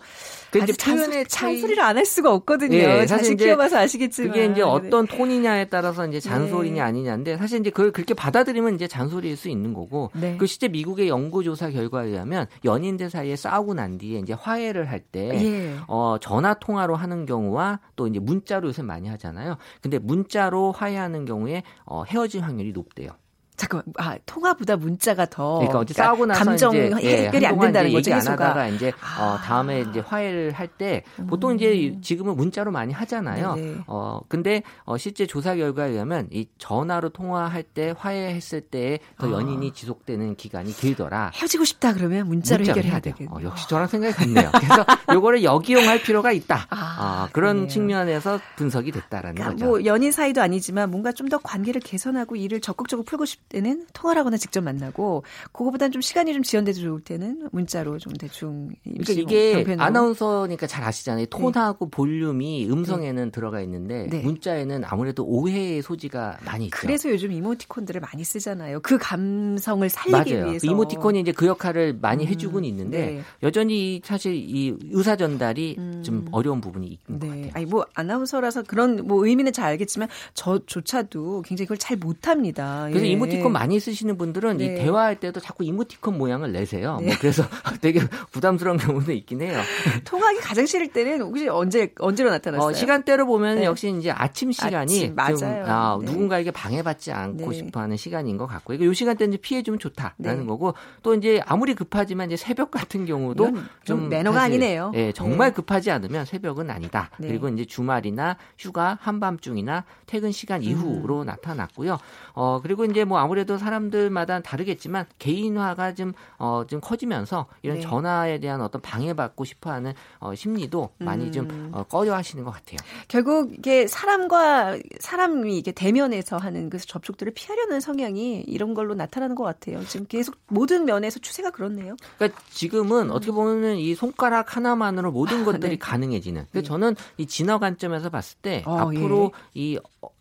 그 0.50 0.58
이제 0.58 0.72
표현의 0.72 1.26
잔소리를 1.28 1.80
안 1.82 1.94
할 1.94 2.04
수가 2.04 2.32
없거든요. 2.32 2.76
예, 2.76 3.06
자식 3.06 3.36
키워봐서 3.36 3.78
아시겠지만. 3.78 4.32
그게 4.32 4.46
이제 4.46 4.62
어떤 4.62 5.06
톤이냐에 5.06 5.66
따라서 5.66 6.04
이제 6.08 6.18
잔소리냐 6.18 6.74
네. 6.74 6.80
아니냐인데 6.80 7.36
사실 7.36 7.60
이제 7.60 7.70
그걸 7.70 7.92
그렇게 7.92 8.14
받아들이면 8.14 8.74
이제 8.74 8.88
잔소리일 8.88 9.36
수 9.36 9.48
있는 9.48 9.74
거고 9.74 10.10
네. 10.14 10.36
그 10.36 10.46
실제 10.46 10.66
미국의 10.66 11.06
연구조사 11.08 11.70
결과에 11.70 12.08
의하면 12.08 12.46
연인들 12.64 13.10
사이에 13.10 13.36
싸우고 13.36 13.74
난 13.74 13.96
뒤에 13.96 14.18
이제 14.18 14.32
화해를 14.32 14.90
할때 14.90 15.28
예. 15.40 15.76
어, 15.86 16.16
전화 16.20 16.54
통화로 16.54 16.96
하는 16.96 17.26
경우와 17.26 17.78
또 17.94 18.08
이제 18.08 18.18
문자로 18.18 18.66
요새 18.68 18.82
많이 18.82 19.08
하잖아요. 19.08 19.56
근데 19.80 20.00
문자로 20.00 20.72
화해하는 20.72 21.26
경우에 21.26 21.62
어, 21.84 22.02
헤어질 22.02 22.42
확률이 22.42 22.72
높대요. 22.72 23.10
잠깐만, 23.56 23.84
아, 23.98 24.16
통화보다 24.26 24.76
문자가 24.76 25.26
더. 25.26 25.54
그러니까 25.58 25.78
어제 25.78 25.94
그러니까 25.94 26.02
싸우고 26.12 26.26
나서 26.26 26.44
감정 26.44 26.74
이제 26.74 26.82
해결이 27.26 27.44
예, 27.44 27.46
안 27.48 27.58
된다는 27.60 27.92
거죠. 27.92 28.10
얘기 28.10 28.12
안 28.12 28.26
하다가 28.26 28.66
이제 28.68 28.88
어, 29.18 29.38
다음에 29.44 29.82
이제 29.82 30.00
화해를 30.00 30.52
할 30.52 30.68
때 30.76 31.04
보통 31.28 31.50
음. 31.52 31.56
이제 31.56 31.96
지금은 32.02 32.36
문자로 32.36 32.72
많이 32.72 32.92
하잖아요. 32.92 33.54
네네. 33.54 33.76
어, 33.86 34.20
근데 34.28 34.62
어, 34.84 34.96
실제 34.96 35.26
조사 35.26 35.54
결과에 35.54 35.90
의하면 35.90 36.26
이 36.32 36.46
전화로 36.58 37.10
통화할 37.10 37.62
때 37.62 37.94
화해했을 37.96 38.60
때 38.62 38.98
더 39.18 39.30
연인이 39.30 39.68
아. 39.68 39.72
지속되는 39.72 40.34
기간이 40.36 40.72
길더라. 40.74 41.30
헤어지고 41.34 41.64
싶다 41.64 41.92
그러면 41.94 42.26
문자로, 42.26 42.58
문자로 42.64 42.78
해결해야 42.78 43.00
돼요. 43.00 43.14
어, 43.30 43.38
역시 43.42 43.68
저랑 43.68 43.86
생각이 43.86 44.14
같네요. 44.14 44.50
그래서 44.52 44.84
요거를 45.14 45.44
역이용할 45.44 46.02
필요가 46.02 46.32
있다. 46.32 46.66
아, 46.70 47.26
어, 47.26 47.28
그런 47.32 47.56
그래요. 47.56 47.68
측면에서 47.68 48.40
분석이 48.56 48.90
됐다라는 48.92 49.34
그러니까 49.36 49.52
거죠. 49.54 49.64
뭐 49.66 49.84
연인 49.84 50.10
사이도 50.12 50.40
아니지만 50.42 50.90
뭔가 50.90 51.12
좀 51.12 51.24
더 51.24 51.38
관계를 51.38 51.80
개선하고 51.80 52.36
일을 52.36 52.60
적극적으로 52.60 53.02
풀고 53.04 53.24
싶 53.24 53.43
때는 53.48 53.86
통화를 53.92 54.20
하거나 54.20 54.36
직접 54.36 54.62
만나고 54.62 55.22
그거보다는 55.52 55.92
좀 55.92 56.02
시간이 56.02 56.32
좀 56.32 56.42
지연돼도 56.42 56.80
좋을 56.80 57.00
때는 57.00 57.48
문자로 57.52 57.98
좀 57.98 58.12
대충 58.14 58.70
그러니까 58.84 59.12
이게 59.12 59.52
변편으로. 59.54 59.82
아나운서니까 59.82 60.66
잘 60.66 60.82
아시잖아요. 60.84 61.26
톤하고 61.26 61.86
네. 61.86 61.90
볼륨이 61.90 62.66
음성에는 62.70 63.24
네. 63.26 63.30
들어가 63.30 63.60
있는데 63.60 64.06
네. 64.08 64.20
문자에는 64.22 64.82
아무래도 64.84 65.24
오해의 65.24 65.82
소지가 65.82 66.38
많이 66.44 66.66
있죠. 66.66 66.76
그래서 66.80 67.10
요즘 67.10 67.32
이모티콘들을 67.32 68.00
많이 68.00 68.24
쓰잖아요. 68.24 68.80
그 68.80 68.98
감성을 68.98 69.88
살리기 69.88 70.34
맞아요. 70.34 70.46
위해서. 70.46 70.66
그 70.66 70.72
이모티콘이 70.72 71.20
이제 71.20 71.32
그 71.32 71.46
역할을 71.46 71.98
많이 72.00 72.24
음, 72.24 72.28
해주곤 72.28 72.64
있는데 72.64 72.98
네. 73.06 73.22
여전히 73.42 74.00
사실 74.04 74.34
이 74.34 74.74
의사 74.90 75.16
전달이 75.16 75.76
음. 75.78 76.02
좀 76.04 76.26
어려운 76.32 76.60
부분이 76.60 76.86
있는 76.86 77.18
네. 77.20 77.26
것 77.28 77.34
같아요. 77.34 77.50
아니 77.54 77.66
뭐 77.66 77.86
아나운서라서 77.94 78.62
그런 78.62 79.06
뭐 79.06 79.26
의미는 79.26 79.52
잘 79.52 79.66
알겠지만 79.66 80.08
저조차도 80.34 81.42
굉장히 81.42 81.66
그걸 81.66 81.78
잘 81.78 81.96
못합니다. 81.96 82.86
그래서 82.88 83.06
예. 83.06 83.10
이모티 83.10 83.33
콘 83.40 83.52
많이 83.52 83.80
쓰시는 83.80 84.16
분들은 84.16 84.58
네. 84.58 84.64
이 84.64 84.74
대화할 84.74 85.20
때도 85.20 85.40
자꾸 85.40 85.64
이모티콘 85.64 86.16
모양을 86.16 86.52
내세요. 86.52 86.98
네. 87.00 87.06
뭐 87.06 87.14
그래서 87.20 87.42
되게 87.80 88.00
부담스러운 88.30 88.78
경우도 88.78 89.12
있긴 89.12 89.42
해요. 89.42 89.60
통화하기 90.04 90.40
가장 90.40 90.66
싫을 90.66 90.88
때는 90.88 91.22
혹시 91.22 91.48
언제 91.48 91.92
언제로 91.98 92.30
나타났어요? 92.30 92.70
어, 92.70 92.72
시간대로 92.72 93.26
보면 93.26 93.56
네. 93.56 93.64
역시 93.64 93.94
이제 93.98 94.10
아침 94.10 94.52
시간이 94.52 95.14
아침, 95.14 95.14
맞아요. 95.14 95.64
아, 95.66 95.98
네. 96.00 96.06
누군가에게 96.06 96.50
방해받지 96.50 97.12
않고 97.12 97.50
네. 97.50 97.56
싶어하는 97.56 97.96
시간인 97.96 98.36
것 98.36 98.46
같고요. 98.46 98.78
이 98.82 98.94
시간대는 98.94 99.32
시피해 99.34 99.62
주면 99.62 99.78
좋다라는 99.78 100.40
네. 100.40 100.46
거고 100.46 100.74
또 101.02 101.14
이제 101.14 101.40
아무리 101.46 101.74
급하지만 101.74 102.30
이제 102.30 102.36
새벽 102.36 102.70
같은 102.70 103.06
경우도 103.06 103.50
좀 103.84 104.08
매너가 104.08 104.38
사실, 104.40 104.54
아니네요. 104.54 104.92
예, 104.94 105.12
정말 105.12 105.52
급하지 105.52 105.90
않으면 105.90 106.24
새벽은 106.24 106.70
아니다. 106.70 107.10
그리고 107.16 107.48
이제 107.48 107.64
주말이나 107.64 108.36
휴가 108.58 108.98
한밤중이나 109.00 109.84
퇴근 110.06 110.32
시간 110.32 110.62
이후로 110.62 111.22
음. 111.22 111.26
나타났고요. 111.26 111.98
어 112.32 112.60
그리고 112.62 112.84
이제 112.84 113.04
뭐 113.04 113.18
아무래도 113.24 113.56
사람들마다 113.56 114.40
다르겠지만 114.40 115.06
개인화가 115.18 115.94
좀, 115.94 116.12
어, 116.38 116.64
좀 116.68 116.80
커지면서 116.80 117.46
이런 117.62 117.76
네. 117.76 117.82
전화에 117.82 118.38
대한 118.38 118.60
어떤 118.60 118.82
방해받고 118.82 119.46
싶어 119.46 119.70
하는 119.72 119.94
어, 120.18 120.34
심리도 120.34 120.90
많이 120.98 121.26
음. 121.28 121.32
좀 121.32 121.70
어, 121.72 121.84
꺼려 121.84 122.14
하시는 122.14 122.44
것 122.44 122.50
같아요. 122.50 122.76
결국 123.08 123.54
이게 123.54 123.86
사람과 123.86 124.76
사람이 125.00 125.56
이게 125.56 125.72
대면에서 125.72 126.36
하는 126.36 126.68
그 126.68 126.78
접촉들을 126.78 127.32
피하려는 127.32 127.80
성향이 127.80 128.42
이런 128.46 128.74
걸로 128.74 128.94
나타나는 128.94 129.34
것 129.36 129.44
같아요. 129.44 129.82
지금 129.86 130.04
계속 130.06 130.36
모든 130.48 130.84
면에서 130.84 131.18
추세가 131.18 131.50
그렇네요. 131.50 131.96
그러니까 132.18 132.38
지금은 132.50 133.06
음. 133.06 133.10
어떻게 133.10 133.32
보면은 133.32 133.78
이 133.78 133.94
손가락 133.94 134.54
하나만으로 134.54 135.12
모든 135.12 135.42
아, 135.42 135.44
것들이 135.46 135.70
네. 135.70 135.78
가능해지는. 135.78 136.46
그 136.52 136.58
네. 136.58 136.62
저는 136.62 136.94
이 137.16 137.26
진화 137.26 137.58
관점에서 137.58 138.10
봤을 138.10 138.36
때 138.42 138.62
어, 138.66 138.80
앞으로 138.80 139.32
예. 139.34 139.38
이 139.54 139.78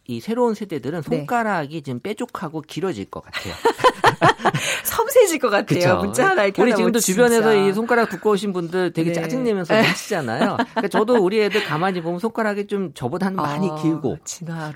이 0.07 0.19
새로운 0.19 0.53
세대들은 0.53 1.01
네. 1.01 1.17
손가락이 1.17 1.75
네. 1.75 1.81
지금 1.81 1.99
뾰족하고 1.99 2.61
길어질 2.61 3.05
것 3.05 3.23
같아요. 3.23 3.53
섬세해질 4.83 5.39
것 5.39 5.49
같아요. 5.49 5.65
그쵸? 5.65 5.97
문자 5.97 6.29
하나 6.29 6.43
이렇게 6.43 6.61
우리 6.61 6.75
지금도 6.75 6.99
주변에서 6.99 7.55
이 7.55 7.73
손가락 7.73 8.09
두꺼우신 8.09 8.53
분들 8.53 8.93
되게 8.93 9.11
네. 9.11 9.21
짜증내면서 9.21 9.73
하시잖아요. 9.75 10.57
그러니까 10.57 10.87
저도 10.87 11.23
우리 11.23 11.41
애들 11.41 11.63
가만히 11.63 12.01
보면 12.01 12.19
손가락이 12.19 12.67
좀 12.67 12.93
저보다는 12.93 13.37
많이 13.37 13.69
아, 13.69 13.75
길고 13.75 14.17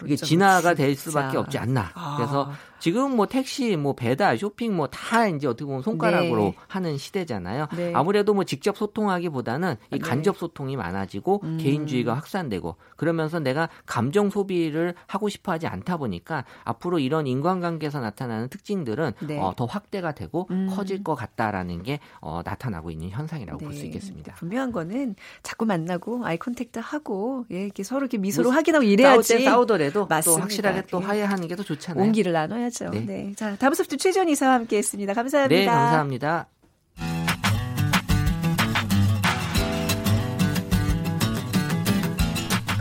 이게 0.05 0.15
진화가 0.15 0.73
될 0.75 0.95
수밖에 0.95 1.37
없지 1.37 1.57
않나. 1.57 1.91
아. 1.93 2.15
그래서 2.17 2.51
지금 2.79 3.15
뭐 3.15 3.25
택시, 3.25 3.75
뭐 3.75 3.93
배달, 3.93 4.37
쇼핑 4.37 4.75
뭐 4.75 4.87
다 4.87 5.27
이제 5.27 5.47
어떻게 5.47 5.65
보면 5.65 5.81
손가락으로 5.81 6.43
네. 6.43 6.55
하는 6.67 6.97
시대잖아요. 6.97 7.67
네. 7.75 7.91
아무래도 7.93 8.33
뭐 8.33 8.43
직접 8.43 8.77
소통하기보다는 8.77 9.75
이 9.91 9.97
네. 9.97 9.97
간접 9.99 10.37
소통이 10.37 10.75
많아지고 10.75 11.41
음. 11.43 11.57
개인주의가 11.59 12.13
확산되고 12.13 12.75
그러면서 12.95 13.39
내가 13.39 13.69
감정 13.85 14.29
소비를 14.29 14.93
하고 15.07 15.16
싶어 15.27 15.51
하지 15.51 15.67
않다 15.67 15.97
보니까 15.97 16.45
앞으로 16.63 16.99
이런 16.99 17.27
인간관계에서 17.27 17.99
나타나는 17.99 18.47
특징들은 18.47 19.11
네. 19.27 19.39
어, 19.39 19.53
더 19.55 19.65
확대가 19.65 20.13
되고 20.13 20.47
음. 20.51 20.69
커질 20.73 21.03
것 21.03 21.15
같다라는 21.15 21.83
게 21.83 21.99
어, 22.21 22.41
나타나고 22.45 22.91
있는 22.91 23.09
현상이라고 23.09 23.57
볼수 23.59 23.81
네. 23.81 23.87
있겠습니다. 23.87 24.35
분명한 24.35 24.71
거는 24.71 25.15
자꾸 25.43 25.65
만나고 25.65 26.25
eye 26.25 26.37
contact 26.37 26.79
하고 26.81 27.45
예, 27.51 27.63
이렇게 27.63 27.83
서로 27.83 28.03
이렇게 28.03 28.17
미소로 28.17 28.49
뭐, 28.49 28.55
확인하고 28.55 28.83
이래야지 28.83 29.43
싸우더라도 29.43 30.07
또 30.23 30.37
확실하게 30.37 30.83
또 30.89 31.01
예. 31.01 31.05
화해하는 31.05 31.47
게 31.47 31.57
더 31.57 31.63
좋잖아요. 31.63 32.01
온기를 32.05 32.31
나눠야 32.31 32.59
해야죠. 32.59 32.89
네. 32.91 32.99
네. 33.05 33.33
자, 33.35 33.55
다음 33.57 33.73
소프트 33.73 33.97
최지원 33.97 34.29
이사와 34.29 34.53
함께 34.53 34.77
했습니다. 34.77 35.13
감사합니다. 35.13 35.59
네, 35.59 35.65
감사합니다. 35.65 36.47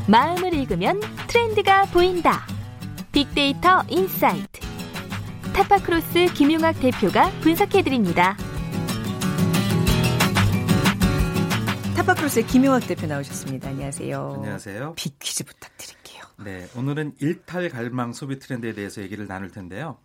마음을 0.08 0.54
읽으면 0.54 1.00
트렌드가 1.26 1.86
보인다. 1.86 2.46
빅데이터 3.10 3.82
insight. 3.88 4.60
타파크로스 5.52 6.26
김용학 6.34 6.78
대표가 6.78 7.30
분석해드립니다. 7.40 8.36
타파크로스의 11.96 12.46
김용학 12.46 12.86
대표 12.86 13.06
나오셨습니다. 13.08 13.70
안녕하세요. 13.70 14.34
안녕하세요. 14.36 14.94
빅 14.94 15.18
퀴즈 15.18 15.44
부탁드릴게요. 15.44 16.22
네, 16.44 16.68
오늘은 16.76 17.14
일탈 17.18 17.68
갈망 17.70 18.12
소비 18.12 18.38
트렌드에 18.38 18.74
대해서 18.74 19.02
얘기를 19.02 19.26
나눌 19.26 19.50
텐데요. 19.50 19.98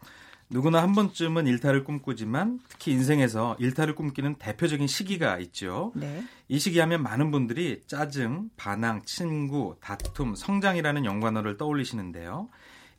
누구나 0.51 0.83
한 0.83 0.91
번쯤은 0.91 1.47
일탈을 1.47 1.85
꿈꾸지만 1.85 2.59
특히 2.67 2.91
인생에서 2.91 3.55
일탈을 3.57 3.95
꿈꾸는 3.95 4.35
대표적인 4.35 4.85
시기가 4.85 5.39
있죠. 5.39 5.93
네. 5.95 6.23
이 6.49 6.59
시기 6.59 6.79
하면 6.79 7.01
많은 7.03 7.31
분들이 7.31 7.81
짜증, 7.87 8.49
반항, 8.57 9.01
친구, 9.05 9.77
다툼, 9.79 10.35
성장이라는 10.35 11.05
연관어를 11.05 11.55
떠올리시는데요. 11.55 12.49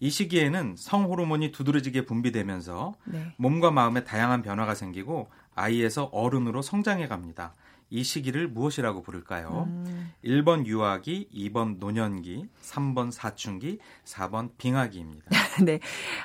이 0.00 0.09
시기에는 0.09 0.76
성 0.78 1.04
호르몬이 1.04 1.52
두드러지게 1.52 2.06
분비되면서 2.06 2.94
네. 3.04 3.35
몸과 3.37 3.71
마음에 3.71 4.02
다양한 4.02 4.40
변화가 4.40 4.75
생기고 4.75 5.28
아이에서 5.54 6.04
어른으로 6.04 6.62
성장해 6.62 7.06
갑니다. 7.06 7.54
이 7.92 8.02
시기를 8.04 8.49
무엇이라고 8.49 9.02
부를까요? 9.02 9.68
음. 9.68 10.12
1번 10.25 10.64
유아기, 10.64 11.28
2번 11.34 11.78
노년기, 11.78 12.46
3번 12.62 13.11
사춘기, 13.11 13.80
4번 14.06 14.49
빙하기입니다. 14.56 15.26
네. 15.62 15.78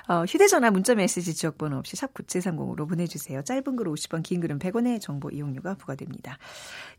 어, 0.07 0.23
휴대전화 0.23 0.71
문자메시지 0.71 1.35
지역번호 1.35 1.77
없이 1.77 1.97
샵 1.97 2.13
9730으로 2.13 2.87
보내주세요. 2.87 3.41
짧은 3.43 3.75
글 3.75 3.87
50원, 3.87 4.23
긴 4.23 4.39
글은 4.39 4.59
100원의 4.59 5.01
정보 5.01 5.29
이용료가 5.29 5.75
부과됩니다. 5.75 6.37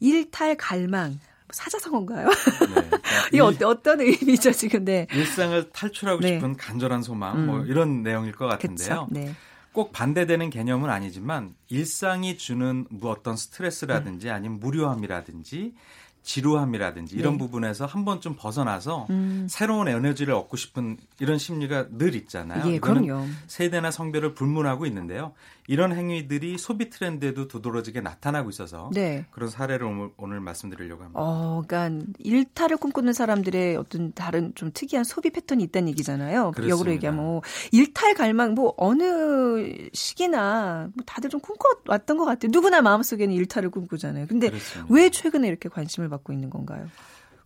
일탈 0.00 0.56
갈망. 0.58 1.18
사자성어인가요? 1.50 2.26
네. 2.28 2.90
이게 3.32 3.40
어떤, 3.40 3.70
어떤 3.70 4.00
의미죠, 4.02 4.52
지금? 4.52 4.84
네. 4.84 5.06
일상을 5.10 5.70
탈출하고 5.70 6.20
네. 6.20 6.34
싶은 6.34 6.58
간절한 6.58 7.02
소망, 7.02 7.46
뭐 7.46 7.56
음. 7.56 7.60
뭐 7.60 7.66
이런 7.66 8.02
내용일 8.02 8.32
것 8.32 8.46
같은데요. 8.46 9.08
네. 9.10 9.34
꼭 9.72 9.92
반대되는 9.92 10.50
개념은 10.50 10.90
아니지만 10.90 11.54
일상이 11.68 12.36
주는 12.36 12.86
뭐 12.90 13.10
어떤 13.10 13.36
스트레스라든지 13.36 14.30
아니면 14.30 14.60
무료함이라든지 14.60 15.74
지루함이라든지 16.22 17.16
이런 17.16 17.34
네. 17.34 17.38
부분에서 17.38 17.86
한 17.86 18.04
번쯤 18.04 18.36
벗어나서 18.36 19.06
음. 19.08 19.46
새로운 19.48 19.88
에너지를 19.88 20.34
얻고 20.34 20.58
싶은 20.58 20.98
이런 21.20 21.38
심리가 21.38 21.86
늘 21.90 22.14
있잖아요. 22.14 22.70
예, 22.70 22.78
그럼요. 22.78 23.26
세대나 23.46 23.90
성별을 23.90 24.34
불문하고 24.34 24.84
있는데요. 24.86 25.32
이런 25.68 25.94
행위들이 25.94 26.56
소비 26.56 26.88
트렌드에도 26.88 27.46
두드러지게 27.46 28.00
나타나고 28.00 28.48
있어서 28.48 28.90
네. 28.94 29.26
그런 29.30 29.50
사례를 29.50 29.86
오늘, 29.86 30.10
오늘, 30.16 30.40
말씀드리려고 30.40 31.02
합니다. 31.02 31.20
어, 31.20 31.62
그러니까 31.66 32.06
일탈을 32.18 32.78
꿈꾸는 32.78 33.12
사람들의 33.12 33.76
어떤 33.76 34.12
다른 34.14 34.52
좀 34.54 34.70
특이한 34.72 35.04
소비 35.04 35.28
패턴이 35.28 35.62
있다는 35.64 35.90
얘기잖아요. 35.90 36.52
그렇습니다. 36.52 36.70
역으로 36.70 36.92
얘기하면 36.92 37.22
뭐 37.22 37.42
일탈 37.70 38.14
갈망 38.14 38.54
뭐 38.54 38.72
어느 38.78 39.88
시기나 39.92 40.88
뭐 40.94 41.04
다들 41.04 41.28
좀 41.28 41.38
꿈꿔왔던 41.40 42.16
것 42.16 42.24
같아요. 42.24 42.50
누구나 42.50 42.80
마음속에는 42.80 43.34
일탈을 43.34 43.68
꿈꾸잖아요. 43.68 44.26
근데 44.26 44.48
그렇습니다. 44.48 44.94
왜 44.94 45.10
최근에 45.10 45.46
이렇게 45.48 45.68
관심을 45.68 46.08
받고 46.08 46.32
있는 46.32 46.48
건가요? 46.48 46.88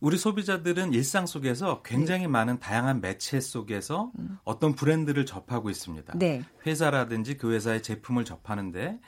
우리 0.02 0.18
소비자들은 0.18 0.94
일상 0.94 1.26
속에서 1.26 1.80
굉장히 1.85 2.23
네. 2.23 2.26
많은 2.26 2.59
다양한 2.59 3.00
매체 3.00 3.40
속에서 3.40 4.11
음. 4.18 4.37
어떤 4.42 4.75
브랜드를 4.75 5.25
접하고 5.25 5.71
있습니다. 5.71 6.14
네. 6.18 6.42
회사라든지 6.66 7.37
그 7.37 7.52
회사의 7.52 7.85
제품을 7.85 8.25
접하는데 8.25 8.99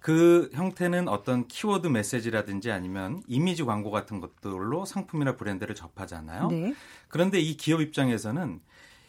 그 0.00 0.48
형태는 0.54 1.08
어떤 1.08 1.46
키워드 1.46 1.88
메시지라든지 1.88 2.70
아니면 2.70 3.22
이미지 3.28 3.64
광고 3.64 3.90
같은 3.90 4.18
것들로 4.18 4.86
상품이나 4.86 5.36
브랜드를 5.36 5.74
접하잖아요. 5.74 6.48
네. 6.48 6.74
그런데 7.08 7.38
이 7.38 7.58
기업 7.58 7.82
입장에서는 7.82 8.60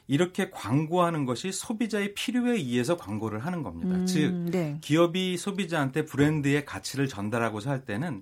이렇게 0.08 0.50
광고하는 0.50 1.26
것이 1.26 1.54
소비자의 1.54 2.14
필요에 2.14 2.56
의해서 2.56 2.98
광고를 2.98 3.40
하는 3.40 3.64
겁니다. 3.64 3.96
음, 3.96 4.06
즉 4.06 4.34
네. 4.52 4.78
기업이 4.82 5.38
소비자한테 5.38 6.04
브랜드의 6.04 6.66
가치를 6.66 7.08
전달하고자 7.08 7.70
할 7.70 7.86
때는 7.86 8.22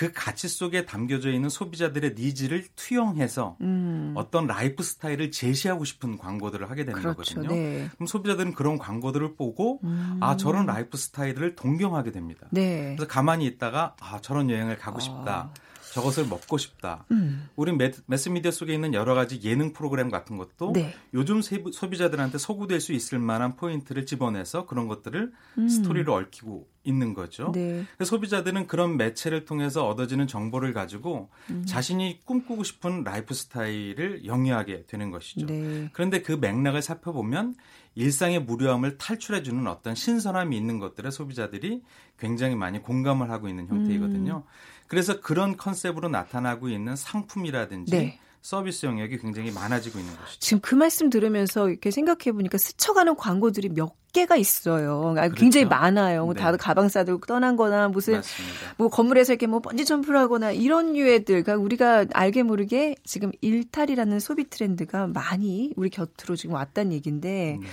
그 0.00 0.12
가치 0.14 0.48
속에 0.48 0.86
담겨져 0.86 1.30
있는 1.30 1.50
소비자들의 1.50 2.14
needs를 2.16 2.64
투영해서 2.74 3.58
음. 3.60 4.14
어떤 4.16 4.46
라이프 4.46 4.82
스타일을 4.82 5.30
제시하고 5.30 5.84
싶은 5.84 6.16
광고들을 6.16 6.70
하게 6.70 6.86
되는 6.86 6.98
그렇죠. 6.98 7.34
거거든요. 7.34 7.54
네. 7.54 7.86
그럼 7.96 8.06
소비자들은 8.06 8.54
그런 8.54 8.78
광고들을 8.78 9.34
보고 9.34 9.78
음. 9.84 10.16
아 10.22 10.38
저런 10.38 10.64
라이프 10.64 10.96
스타일을 10.96 11.54
동경하게 11.54 12.12
됩니다. 12.12 12.46
네. 12.50 12.94
그래서 12.96 13.06
가만히 13.06 13.44
있다가 13.44 13.94
아 14.00 14.20
저런 14.22 14.48
여행을 14.48 14.78
가고 14.78 15.00
싶다. 15.00 15.52
아. 15.90 15.94
저것을 15.94 16.26
먹고 16.26 16.58
싶다. 16.58 17.04
음. 17.10 17.48
우리 17.56 17.76
매스미디어 18.06 18.50
속에 18.50 18.72
있는 18.72 18.94
여러 18.94 19.14
가지 19.14 19.40
예능 19.42 19.72
프로그램 19.72 20.10
같은 20.10 20.36
것도 20.36 20.72
네. 20.72 20.94
요즘 21.14 21.42
소비자들한테 21.42 22.38
소구될 22.38 22.80
수 22.80 22.92
있을 22.92 23.18
만한 23.18 23.56
포인트를 23.56 24.06
집어내서 24.06 24.66
그런 24.66 24.88
것들을 24.88 25.32
음. 25.58 25.68
스토리로 25.68 26.14
얽히고 26.14 26.68
있는 26.84 27.12
거죠. 27.12 27.52
네. 27.52 27.84
소비자들은 28.02 28.66
그런 28.66 28.96
매체를 28.96 29.44
통해서 29.44 29.86
얻어지는 29.86 30.26
정보를 30.26 30.72
가지고 30.72 31.28
음. 31.50 31.64
자신이 31.66 32.20
꿈꾸고 32.24 32.64
싶은 32.64 33.04
라이프 33.04 33.34
스타일을 33.34 34.24
영위하게 34.24 34.84
되는 34.86 35.10
것이죠. 35.10 35.46
네. 35.46 35.90
그런데 35.92 36.22
그 36.22 36.32
맥락을 36.32 36.80
살펴보면 36.80 37.54
일상의 37.96 38.40
무료함을 38.42 38.96
탈출해주는 38.98 39.66
어떤 39.66 39.94
신선함이 39.94 40.56
있는 40.56 40.78
것들에 40.78 41.10
소비자들이 41.10 41.82
굉장히 42.18 42.54
많이 42.54 42.80
공감을 42.80 43.30
하고 43.30 43.48
있는 43.48 43.66
형태이거든요. 43.68 44.44
음. 44.46 44.79
그래서 44.90 45.20
그런 45.20 45.56
컨셉으로 45.56 46.08
나타나고 46.08 46.68
있는 46.68 46.96
상품이라든지 46.96 47.92
네. 47.92 48.18
서비스 48.42 48.86
영역이 48.86 49.18
굉장히 49.18 49.52
많아지고 49.52 50.00
있는 50.00 50.16
것이죠. 50.16 50.40
지금 50.40 50.60
그 50.60 50.74
말씀 50.74 51.10
들으면서 51.10 51.68
이렇게 51.68 51.92
생각해 51.92 52.32
보니까 52.32 52.58
스쳐가는 52.58 53.14
광고들이 53.14 53.68
몇 53.68 53.94
개가 54.12 54.34
있어요. 54.34 55.12
그렇죠. 55.14 55.34
굉장히 55.36 55.66
많아요. 55.66 56.24
뭐 56.24 56.34
네. 56.34 56.40
다들 56.40 56.58
가방 56.58 56.88
싸들고 56.88 57.26
떠난 57.26 57.54
거나 57.54 57.86
무슨 57.86 58.14
맞습니다. 58.14 58.74
뭐 58.78 58.88
건물에서 58.88 59.34
이렇게 59.34 59.46
뭐 59.46 59.60
번지 59.60 59.84
점프를 59.84 60.18
하거나 60.18 60.50
이런 60.50 60.96
유해들. 60.96 61.44
그러니까 61.44 61.62
우리가 61.62 62.06
알게 62.12 62.42
모르게 62.42 62.96
지금 63.04 63.30
일탈이라는 63.42 64.18
소비 64.18 64.50
트렌드가 64.50 65.06
많이 65.06 65.72
우리 65.76 65.88
곁으로 65.88 66.34
지금 66.34 66.56
왔다는 66.56 66.92
얘기인데 66.94 67.58
네. 67.60 67.66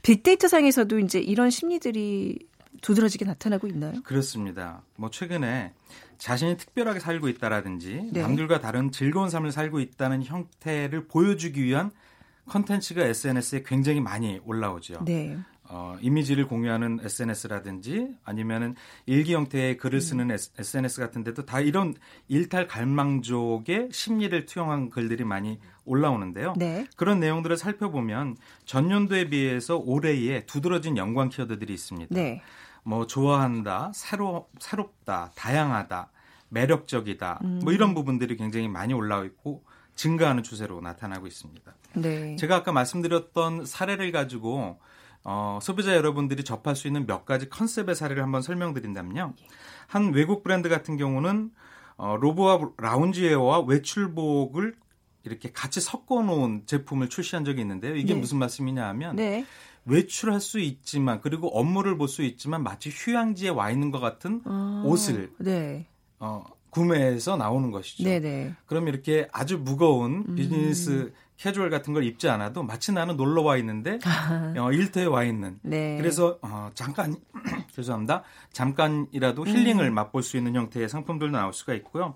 빅데이터 0.00 0.48
상에서도 0.48 1.00
이제 1.00 1.18
이런 1.18 1.50
심리들이 1.50 2.38
두드러지게 2.80 3.26
나타나고 3.26 3.66
있나요? 3.66 3.92
그렇습니다. 4.04 4.82
뭐 4.96 5.10
최근에 5.10 5.74
자신이 6.22 6.56
특별하게 6.56 7.00
살고 7.00 7.28
있다라든지 7.28 8.10
네. 8.12 8.22
남들과 8.22 8.60
다른 8.60 8.92
즐거운 8.92 9.28
삶을 9.28 9.50
살고 9.50 9.80
있다는 9.80 10.22
형태를 10.22 11.08
보여주기 11.08 11.64
위한 11.64 11.90
컨텐츠가 12.46 13.04
SNS에 13.04 13.64
굉장히 13.66 14.00
많이 14.00 14.40
올라오죠. 14.44 15.04
네. 15.04 15.36
어, 15.64 15.96
이미지를 16.00 16.46
공유하는 16.46 17.00
SNS라든지 17.02 18.14
아니면은 18.22 18.76
일기 19.06 19.34
형태의 19.34 19.78
글을 19.78 19.96
음. 19.96 20.00
쓰는 20.00 20.30
음. 20.30 20.36
SNS 20.58 21.00
같은 21.00 21.24
데도 21.24 21.44
다 21.44 21.58
이런 21.58 21.94
일탈 22.28 22.68
갈망족의 22.68 23.88
심리를 23.90 24.46
투영한 24.46 24.90
글들이 24.90 25.24
많이 25.24 25.58
올라오는데요. 25.84 26.54
네. 26.56 26.86
그런 26.94 27.18
내용들을 27.18 27.56
살펴보면 27.56 28.36
전년도에 28.64 29.28
비해서 29.28 29.76
올해에 29.76 30.46
두드러진 30.46 30.96
연관 30.96 31.30
키워드들이 31.30 31.74
있습니다. 31.74 32.14
네. 32.14 32.42
뭐 32.82 33.06
좋아한다, 33.06 33.92
새로 33.94 34.48
새롭다, 34.58 35.30
다양하다, 35.34 36.10
매력적이다. 36.48 37.40
음. 37.44 37.60
뭐 37.62 37.72
이런 37.72 37.94
부분들이 37.94 38.36
굉장히 38.36 38.68
많이 38.68 38.92
올라와 38.92 39.24
있고 39.24 39.64
증가하는 39.94 40.42
추세로 40.42 40.80
나타나고 40.80 41.26
있습니다. 41.26 41.74
네. 41.94 42.36
제가 42.36 42.56
아까 42.56 42.72
말씀드렸던 42.72 43.66
사례를 43.66 44.10
가지고 44.12 44.78
어, 45.24 45.58
소비자 45.62 45.94
여러분들이 45.94 46.42
접할 46.44 46.74
수 46.74 46.86
있는 46.86 47.06
몇 47.06 47.24
가지 47.24 47.48
컨셉의 47.48 47.94
사례를 47.94 48.22
한번 48.22 48.42
설명드린다면요. 48.42 49.34
한 49.86 50.12
외국 50.12 50.42
브랜드 50.42 50.68
같은 50.68 50.96
경우는 50.96 51.50
어, 51.96 52.16
robe와 52.16 52.72
lounge 52.78 53.22
wear와 53.22 53.60
외출복을 53.60 54.74
이렇게 55.24 55.52
같이 55.52 55.80
섞어 55.80 56.22
놓은 56.22 56.66
제품을 56.66 57.08
출시한 57.08 57.44
적이 57.44 57.60
있는데요. 57.60 57.94
이게 57.94 58.14
네. 58.14 58.20
무슨 58.20 58.38
말씀이냐 58.38 58.84
하면 58.88 59.16
네. 59.16 59.46
외출할 59.84 60.40
수 60.40 60.60
있지만 60.60 61.20
그리고 61.20 61.48
업무를 61.58 61.96
볼 61.98 62.08
수 62.08 62.22
있지만 62.22 62.62
마치 62.62 62.90
휴양지에 62.92 63.48
와 63.50 63.70
있는 63.70 63.90
것 63.90 64.00
같은 64.00 64.42
아, 64.44 64.82
옷을 64.86 65.32
네. 65.38 65.86
어, 66.18 66.44
구매해서 66.70 67.36
나오는 67.36 67.70
것이죠. 67.70 68.04
네네. 68.04 68.54
그럼 68.66 68.88
이렇게 68.88 69.28
아주 69.32 69.58
무거운 69.58 70.24
음. 70.28 70.34
비즈니스 70.34 70.90
음. 70.90 71.12
캐주얼 71.36 71.70
같은 71.70 71.92
걸 71.92 72.04
입지 72.04 72.28
않아도 72.28 72.62
마치 72.62 72.92
나는 72.92 73.16
놀러 73.16 73.42
와 73.42 73.56
있는데 73.56 73.98
어, 74.58 74.70
일터에 74.72 75.04
와 75.06 75.24
있는. 75.24 75.58
네. 75.62 75.96
그래서 75.98 76.38
어, 76.42 76.70
잠깐 76.74 77.16
죄송합니다. 77.72 78.22
잠깐이라도 78.52 79.46
힐링을 79.46 79.86
음. 79.86 79.94
맛볼 79.94 80.22
수 80.22 80.36
있는 80.36 80.54
형태의 80.54 80.88
상품들도 80.88 81.36
나올 81.36 81.52
수가 81.52 81.74
있고요. 81.74 82.14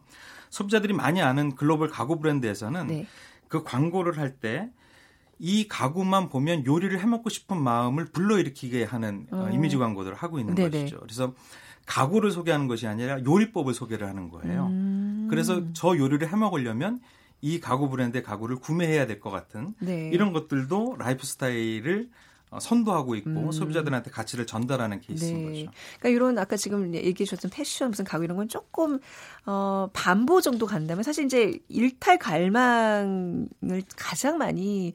소비자들이 0.51 0.93
많이 0.95 1.21
아는 1.21 1.55
글로벌 1.57 1.89
가구 1.89 2.19
브랜드에서는 2.21 2.87
네. 2.87 3.07
그 3.49 3.63
광고를 3.65 4.19
할 4.19 4.37
때 4.39 4.71
이 5.39 5.69
가구만 5.69 6.29
보면 6.29 6.65
요리를 6.67 6.99
해먹고 6.99 7.29
싶은 7.29 7.61
마음을 7.61 8.07
불러일으키게 8.07 8.85
하는 8.85 9.27
어. 9.31 9.47
어. 9.49 9.51
이미지 9.53 9.77
광고들을 9.77 10.17
하고 10.17 10.39
있는 10.39 10.55
네네. 10.55 10.71
것이죠. 10.71 11.01
그래서 11.01 11.35
가구를 11.87 12.31
소개하는 12.31 12.67
것이 12.67 12.87
아니라 12.87 13.23
요리법을 13.25 13.73
소개를 13.75 14.09
하는 14.09 14.29
거예요. 14.31 14.67
음. 14.67 15.27
그래서 15.31 15.63
저 15.73 15.97
요리를 15.97 16.27
해먹으려면 16.29 17.01
이 17.43 17.61
가구 17.61 17.89
브랜드의 17.91 18.23
가구를 18.23 18.57
구매해야 18.57 19.07
될 19.07 19.21
것 19.21 19.31
같은 19.31 19.75
네. 19.79 20.11
이런 20.13 20.33
것들도 20.33 20.97
라이프 20.99 21.27
스타일을 21.27 22.09
어, 22.09 22.11
선도하고 22.61 23.17
있고 23.17 23.31
음. 23.31 23.53
소비자들한테 23.53 24.11
가치를 24.11 24.47
전달하는 24.47 25.01
케이스인 25.01 25.37
네. 25.37 25.45
거죠. 25.65 25.71
그러니까 25.99 26.09
이런 26.17 26.39
아까 26.39 26.57
지금 26.57 26.95
얘기해 26.95 27.13
주셨던 27.27 27.51
패션 27.51 27.91
무슨 27.91 28.05
가구 28.05 28.25
이런 28.25 28.37
건 28.37 28.49
조금 28.49 28.99
어 29.45 29.89
반보 29.93 30.41
정도 30.41 30.65
간다면 30.67 31.03
사실 31.03 31.25
이제 31.27 31.59
일탈 31.69 32.19
갈망을 32.19 33.49
가장 33.97 34.39
많이 34.39 34.93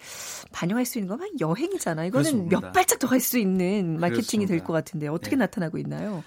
반영할 0.52 0.86
수 0.86 0.98
있는 1.00 1.16
건 1.18 1.28
여행이잖아요. 1.40 2.08
이거는 2.08 2.24
그렇습니다. 2.32 2.60
몇 2.60 2.72
발짝 2.72 3.00
더 3.00 3.08
갈 3.08 3.20
수 3.20 3.38
있는 3.38 4.00
마케팅이 4.00 4.46
될 4.48 4.62
것 4.64 4.74
같은데 4.74 5.08
어떻게 5.08 5.32
네. 5.36 5.42
나타나고 5.42 5.78
있나요? 5.78 6.24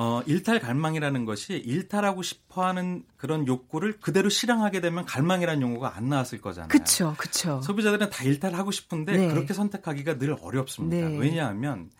어, 0.00 0.22
일탈 0.26 0.60
갈망이라는 0.60 1.24
것이 1.24 1.54
일탈하고 1.54 2.22
싶어 2.22 2.64
하는 2.64 3.02
그런 3.16 3.48
욕구를 3.48 3.98
그대로 3.98 4.28
실행하게 4.28 4.80
되면 4.80 5.04
갈망이라는 5.04 5.60
용어가 5.60 5.96
안 5.96 6.08
나왔을 6.08 6.40
거잖아요. 6.40 6.68
그렇죠. 6.68 7.16
그렇죠. 7.18 7.60
소비자들은 7.62 8.08
다 8.08 8.22
일탈하고 8.22 8.70
싶은데 8.70 9.16
네. 9.16 9.26
그렇게 9.26 9.52
선택하기가 9.54 10.18
늘 10.18 10.36
어렵습니다. 10.40 11.08
네. 11.08 11.18
왜냐하면 11.18 11.90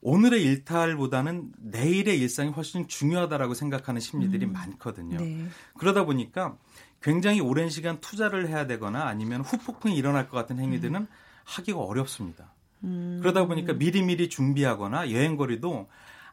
오늘의 0.00 0.42
일탈보다는 0.44 1.52
내일의 1.58 2.18
일상이 2.18 2.52
훨씬 2.52 2.88
중요하다라고 2.88 3.52
생각하는 3.52 4.00
심리들이 4.00 4.46
음. 4.46 4.54
많거든요. 4.54 5.18
네. 5.18 5.44
그러다 5.78 6.06
보니까 6.06 6.56
굉장히 7.02 7.40
오랜 7.40 7.68
시간 7.68 8.00
투자를 8.00 8.48
해야 8.48 8.66
되거나 8.66 9.04
아니면 9.04 9.42
후폭풍이 9.42 9.94
일어날 9.94 10.30
것 10.30 10.38
같은 10.38 10.58
행위들은 10.58 11.02
음. 11.02 11.06
하기가 11.44 11.80
어렵습니다. 11.80 12.54
음. 12.84 13.18
그러다 13.20 13.46
보니까 13.46 13.74
미리미리 13.74 14.30
준비하거나 14.30 15.10
여행거리도 15.10 15.86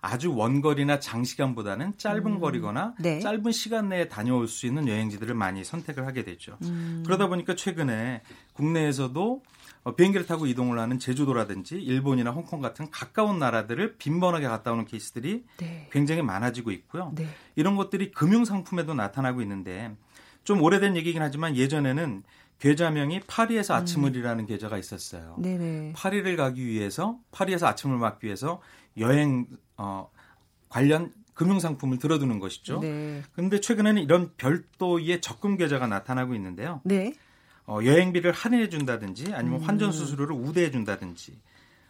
아주 0.04 0.36
원거리나 0.36 1.00
장시간보다는 1.00 1.98
짧은 1.98 2.26
음. 2.26 2.39
거리거나 2.42 2.94
네. 3.00 3.22
짧은 3.22 3.54
시간 3.54 3.88
내에 3.88 4.10
다녀올 4.10 4.50
수 4.50 4.66
있는 4.68 4.89
여행지들을 4.89 5.34
많이 5.34 5.63
선택을 5.63 6.06
하게 6.06 6.26
되죠. 6.26 6.58
음. 6.63 7.04
그러다 7.06 7.28
보니까 7.28 7.56
최근에 7.56 8.22
국내에서도 8.52 9.44
어, 9.86 9.96
비행기를 9.96 10.26
타고 10.26 10.46
이동을 10.46 10.78
하는 10.78 11.00
제주도라든지 11.00 11.76
일본이나 11.82 12.32
홍콩 12.32 12.60
같은 12.60 12.92
가까운 12.92 13.39
나라들을 13.39 13.96
빈번하게 13.96 14.46
갔다 14.48 14.74
오는 14.74 14.84
케이스들이 14.84 15.46
네. 15.58 15.88
굉장히 15.89 16.22
많아지고 16.22 16.72
있고요. 16.72 17.13
네. 17.16 17.26
이런 17.56 17.78
것들이 17.78 18.12
금융 18.12 18.44
상품에도 18.44 18.94
나타나고 18.94 19.42
있는데 19.42 19.96
좀 20.44 20.62
오래된 20.62 20.98
얘기긴 20.98 21.22
하지만 21.22 21.56
예전에는 21.56 22.24
계좌명이 22.60 23.22
파리에서 23.28 23.74
음. 23.74 23.80
아침을이라는 23.80 24.46
계좌가 24.48 24.78
있었어요. 24.78 25.36
네네. 25.39 25.94
파리를 25.96 26.36
가기 26.36 26.66
위해서 26.66 27.20
파리에서 27.32 27.68
아침을 27.68 27.98
맞기 27.98 28.26
위해서 28.26 28.62
여행 28.97 29.47
어, 29.77 30.10
관련 30.69 31.13
금융 31.34 31.60
상품을 31.60 31.97
들어두는 31.97 32.39
것이죠. 32.39 32.79
네. 32.79 33.23
그런데 33.34 33.60
최근에는 33.60 34.01
이런 34.01 34.32
별도의 34.38 35.21
적금 35.21 35.58
계좌가 35.58 35.88
나타나고 35.88 36.36
있는데요. 36.36 36.82
네. 36.84 37.13
어, 37.65 37.79
여행비를 37.84 38.32
할인해 38.32 38.69
준다든지 38.69 39.34
아니면 39.34 39.62
음. 39.62 39.65
환전 39.65 39.91
수수료를 39.91 40.36
우대해 40.36 40.69
준다든지 40.69 41.39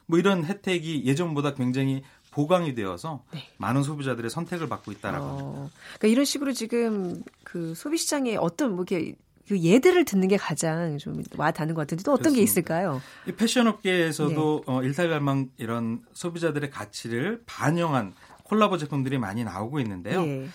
뭐 0.05 0.19
이런 0.19 0.45
혜택이 0.45 1.03
예전보다 1.05 1.55
굉장히 1.55 2.03
보강이 2.31 2.73
되어서 2.73 3.23
네. 3.33 3.47
많은 3.57 3.83
소비자들의 3.83 4.29
선택을 4.29 4.67
받고 4.69 4.91
있다라고 4.91 5.25
어, 5.25 5.37
합니다. 5.37 5.75
그러니까 5.97 6.07
이런 6.07 6.25
식으로 6.25 6.53
지금 6.53 7.23
그 7.43 7.75
소비 7.75 7.97
시장에 7.97 8.35
어떤 8.35 8.75
뭐 8.75 8.85
이렇게 8.87 9.15
그 9.47 9.59
예들을 9.59 10.05
듣는 10.05 10.27
게 10.27 10.37
가장 10.37 10.97
좀 10.97 11.21
와닿는 11.37 11.75
것 11.75 11.81
같은데 11.81 12.03
또 12.03 12.13
어떤 12.13 12.33
그렇습니다. 12.33 12.39
게 12.39 12.43
있을까요? 12.43 13.01
이 13.27 13.31
패션업계에서도 13.33 14.63
네. 14.65 14.71
어, 14.71 14.83
일탈갈망 14.83 15.49
이런 15.57 16.01
소비자들의 16.13 16.69
가치를 16.69 17.43
반영한 17.45 18.13
콜라보 18.43 18.77
제품들이 18.77 19.17
많이 19.17 19.43
나오고 19.43 19.79
있는데요. 19.81 20.21
네. 20.21 20.47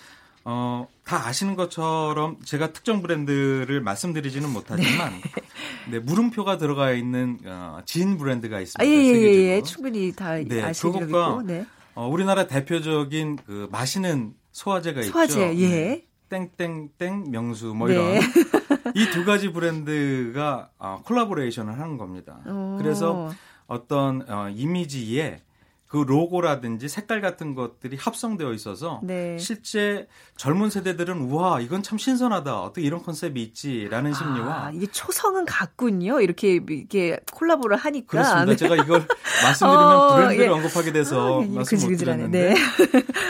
어, 0.45 0.87
다 1.03 1.27
아시는 1.27 1.55
것처럼 1.55 2.37
제가 2.43 2.73
특정 2.73 3.01
브랜드를 3.01 3.81
말씀드리지는 3.81 4.49
못하지만 4.49 5.13
네. 5.85 5.97
네 5.97 5.99
물음표가 5.99 6.57
들어가 6.57 6.91
있는 6.91 7.37
어, 7.45 7.81
진 7.85 8.17
브랜드가 8.17 8.59
있습니다. 8.59 8.83
아, 8.83 8.87
예, 8.87 8.91
예, 8.91 9.13
예, 9.13 9.55
예. 9.55 9.61
충분히 9.61 10.11
다 10.13 10.35
네, 10.35 10.63
아시는 10.63 11.07
그것과 11.07 11.43
네. 11.45 11.65
어, 11.93 12.07
우리나라 12.07 12.47
대표적인 12.47 13.37
그 13.45 13.67
마시는 13.71 14.33
소화제가 14.51 15.03
소화제, 15.03 15.51
있죠. 15.51 15.61
예. 15.61 16.05
땡땡땡 16.29 17.31
명수 17.31 17.73
뭐 17.73 17.89
이런 17.89 18.13
네. 18.13 18.19
이 18.95 19.09
두 19.11 19.25
가지 19.25 19.51
브랜드가 19.51 20.69
어, 20.77 21.01
콜라보레이션을 21.05 21.79
하는 21.79 21.97
겁니다. 21.97 22.39
오. 22.47 22.77
그래서 22.77 23.31
어떤 23.67 24.23
어, 24.29 24.49
이미지에 24.49 25.41
그 25.89 25.97
로고라든지 25.97 26.87
색깔 26.87 27.19
같은 27.19 27.55
것들이 27.55 27.97
합성되어 27.97 28.53
있어서 28.53 28.99
네. 29.01 29.39
실제 29.39 30.07
젊은 30.37 30.69
세대들은 30.69 31.17
우와 31.17 31.61
이건 31.61 31.81
참 31.81 31.97
신선하다 31.97 32.61
어떻게 32.61 32.85
이런 32.85 33.01
컨셉이 33.01 33.41
있지라는 33.41 34.13
심리와 34.13 34.65
아, 34.67 34.71
이게 34.71 34.85
초성은 34.85 35.45
같군요 35.45 36.21
이렇게 36.21 36.59
이게 36.69 37.19
콜라보를 37.33 37.75
하니까 37.75 38.05
그렇습니다 38.07 38.55
제가 38.55 38.75
이걸 38.75 39.03
말씀드리면 39.43 39.95
어, 39.95 40.15
브랜드를 40.15 40.45
예. 40.45 40.49
언급하게 40.49 40.91
돼서 40.91 41.41
아, 41.41 41.45
말씀 41.47 41.79
못 41.79 41.97
드렸는데 41.97 42.53
네. 42.53 42.55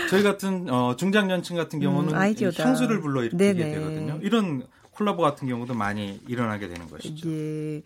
저희 0.10 0.22
같은 0.22 0.70
어, 0.70 0.98
중장년층 0.98 1.56
같은 1.56 1.80
경우는 1.80 2.14
음, 2.14 2.52
향수를 2.58 3.00
불러 3.00 3.24
일으키게 3.24 3.54
되거든요 3.54 4.20
이런 4.22 4.68
콜라보 5.00 5.22
같은 5.22 5.48
경우도 5.48 5.74
많이 5.74 6.20
일어나게 6.28 6.68
되는 6.68 6.90
것이죠. 6.90 7.30
예. 7.30 7.82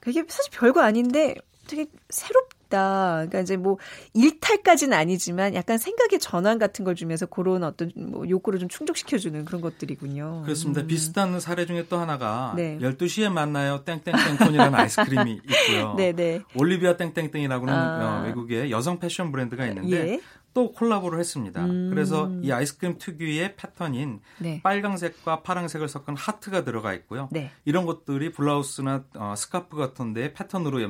그게 0.00 0.24
사실 0.28 0.50
별거 0.52 0.82
아닌데 0.82 1.36
되게 1.68 1.86
새롭 2.10 2.48
다. 2.68 3.14
그러니까 3.16 3.40
이제 3.40 3.56
뭐 3.56 3.78
일탈까지는 4.14 4.96
아니지만 4.96 5.54
약간 5.54 5.78
생각의 5.78 6.18
전환 6.18 6.58
같은 6.58 6.84
걸 6.84 6.94
주면서 6.94 7.26
그런 7.26 7.64
어떤 7.64 7.90
뭐 7.96 8.28
욕구를 8.28 8.58
좀 8.58 8.68
충족시켜주는 8.68 9.44
그런 9.44 9.60
것들이군요. 9.60 10.42
그렇습니다. 10.44 10.82
음. 10.82 10.86
비슷한 10.86 11.40
사례 11.40 11.66
중에 11.66 11.86
또 11.88 11.98
하나가 11.98 12.54
네. 12.56 12.78
12시에 12.78 13.30
만나요 13.30 13.84
땡땡땡콘이라는 13.84 14.74
아이스크림이 14.78 15.40
있고요. 15.44 15.94
네네. 15.96 16.12
네. 16.12 16.42
올리비아 16.54 16.96
땡땡땡이라고는 16.96 17.72
아. 17.72 18.20
어, 18.20 18.26
외국의 18.26 18.70
여성 18.70 18.98
패션 18.98 19.32
브랜드가 19.32 19.66
있는데 19.66 20.12
예. 20.12 20.20
또 20.56 20.72
콜라보를 20.72 21.18
했습니다. 21.20 21.66
음. 21.66 21.90
그래서 21.90 22.30
이 22.40 22.50
아이스크림 22.50 22.96
특유의 22.96 23.56
패턴인 23.56 24.20
네. 24.38 24.62
빨강색과 24.62 25.42
파랑색을 25.42 25.86
섞은 25.86 26.16
하트가 26.16 26.64
들어가 26.64 26.94
있고요. 26.94 27.28
네. 27.30 27.50
이런 27.66 27.84
것들이 27.84 28.32
블라우스나 28.32 29.04
어, 29.16 29.34
스카프 29.36 29.76
같은 29.76 30.14
데 30.14 30.32
패턴으로 30.32 30.80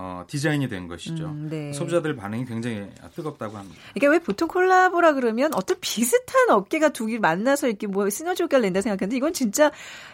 어, 0.00 0.22
디자인이 0.28 0.68
된 0.68 0.86
것이죠. 0.86 1.24
음, 1.26 1.48
네. 1.50 1.72
소비자들 1.72 2.14
반응이 2.14 2.44
굉장히 2.44 2.86
뜨겁다고 3.16 3.56
합니다. 3.56 3.76
이게 3.96 4.06
왜 4.06 4.20
보통 4.20 4.46
콜라보라 4.46 5.14
그러면 5.14 5.52
어떤 5.54 5.76
비슷한 5.80 6.50
업계가 6.50 6.90
두 6.90 7.08
개 7.08 7.18
만나서 7.18 7.66
이렇게 7.68 7.86
뭐 7.86 8.08
시너지 8.10 8.42
효과를 8.44 8.62
낸다 8.62 8.82
생각하는데 8.82 9.16
이건 9.16 9.32
진짜 9.32 9.72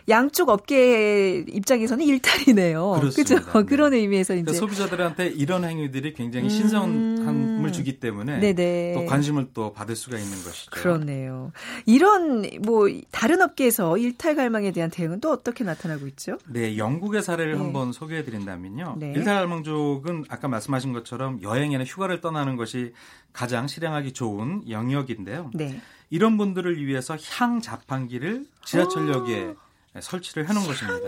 양쪽 0.08 0.48
업계 0.48 1.44
입장에서는 1.48 2.04
일탈이네요. 2.04 2.98
그렇죠. 3.00 3.34
네. 3.58 3.64
그런 3.66 3.92
의미에서 3.92 4.36
이제 4.36 4.52
소비자들한테 4.54 5.26
이런 5.28 5.64
행위들이 5.64 6.14
굉장히 6.14 6.48
신선함을 6.48 7.26
음. 7.68 7.72
주기 7.72 7.98
때문에 7.98 8.38
네네. 8.38 8.94
또 8.94 9.06
관심을 9.06 9.48
또 9.52 9.72
받을 9.72 9.96
수가 9.96 10.16
있는 10.18 10.32
것이죠. 10.44 10.70
그렇네요. 10.70 11.52
이런 11.84 12.48
뭐 12.62 12.88
다른 13.10 13.42
업계에서 13.42 13.98
일탈 13.98 14.34
갈망에 14.36 14.70
대한 14.70 14.90
대응은 14.90 15.20
또 15.20 15.30
어떻게 15.32 15.64
나타나고 15.64 16.06
있죠? 16.08 16.38
네, 16.46 16.78
영국의 16.78 17.22
사례를 17.22 17.52
네. 17.54 17.58
한번 17.58 17.92
소개해 17.92 18.24
드린다면요. 18.24 18.96
네. 18.98 19.12
일탈 19.16 19.34
갈망 19.34 19.62
쪽은 19.74 20.26
아까 20.28 20.46
말씀하신 20.46 20.92
것처럼 20.92 21.42
여행이나 21.42 21.84
휴가를 21.84 22.20
떠나는 22.20 22.56
것이 22.56 22.92
가장 23.32 23.66
실행하기 23.66 24.12
좋은 24.12 24.70
영역인데요. 24.70 25.50
네. 25.52 25.80
이런 26.10 26.38
분들을 26.38 26.84
위해서 26.86 27.16
향 27.32 27.60
자판기를 27.60 28.46
지하철역에 28.64 29.54
오. 29.96 30.00
설치를 30.00 30.48
해놓은 30.48 30.64
것입니다. 30.64 30.98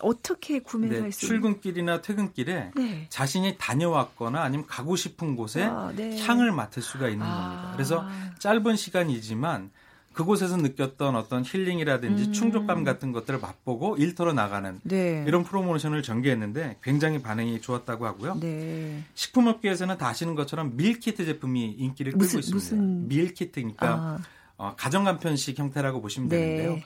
어떻게 0.00 0.58
구매할 0.60 1.02
네, 1.02 1.10
수 1.10 1.26
출근길이나 1.26 2.02
퇴근길에 2.02 2.72
네. 2.74 3.06
자신이 3.08 3.56
다녀왔거나 3.58 4.42
아니면 4.42 4.66
가고 4.66 4.96
싶은 4.96 5.36
곳에 5.36 5.64
아, 5.64 5.92
네. 5.94 6.20
향을 6.20 6.52
맡을 6.52 6.82
수가 6.82 7.08
있는 7.08 7.26
아. 7.26 7.34
겁니다. 7.34 7.72
그래서 7.72 8.06
짧은 8.38 8.76
시간이지만 8.76 9.70
그곳에서 10.16 10.56
느꼈던 10.56 11.14
어떤 11.14 11.44
힐링이라든지 11.44 12.24
음. 12.24 12.32
충족감 12.32 12.84
같은 12.84 13.12
것들을 13.12 13.38
맛보고 13.38 13.98
일터로 13.98 14.32
나가는 14.32 14.80
네. 14.82 15.22
이런 15.26 15.44
프로모션을 15.44 16.02
전개했는데 16.02 16.78
굉장히 16.82 17.20
반응이 17.20 17.60
좋았다고 17.60 18.06
하고요. 18.06 18.38
네. 18.40 19.04
식품업계에서는 19.14 19.98
다 19.98 20.08
아시는 20.08 20.34
것처럼 20.34 20.74
밀키트 20.74 21.22
제품이 21.26 21.76
인기를 21.78 22.12
끌고 22.12 22.24
무슨, 22.24 22.38
있습니다. 22.38 22.56
무슨... 22.56 23.08
밀키트니까 23.08 23.88
아. 23.88 24.18
어, 24.56 24.74
가정간편식 24.78 25.58
형태라고 25.58 26.00
보시면 26.00 26.30
네. 26.30 26.38
되는데요. 26.38 26.82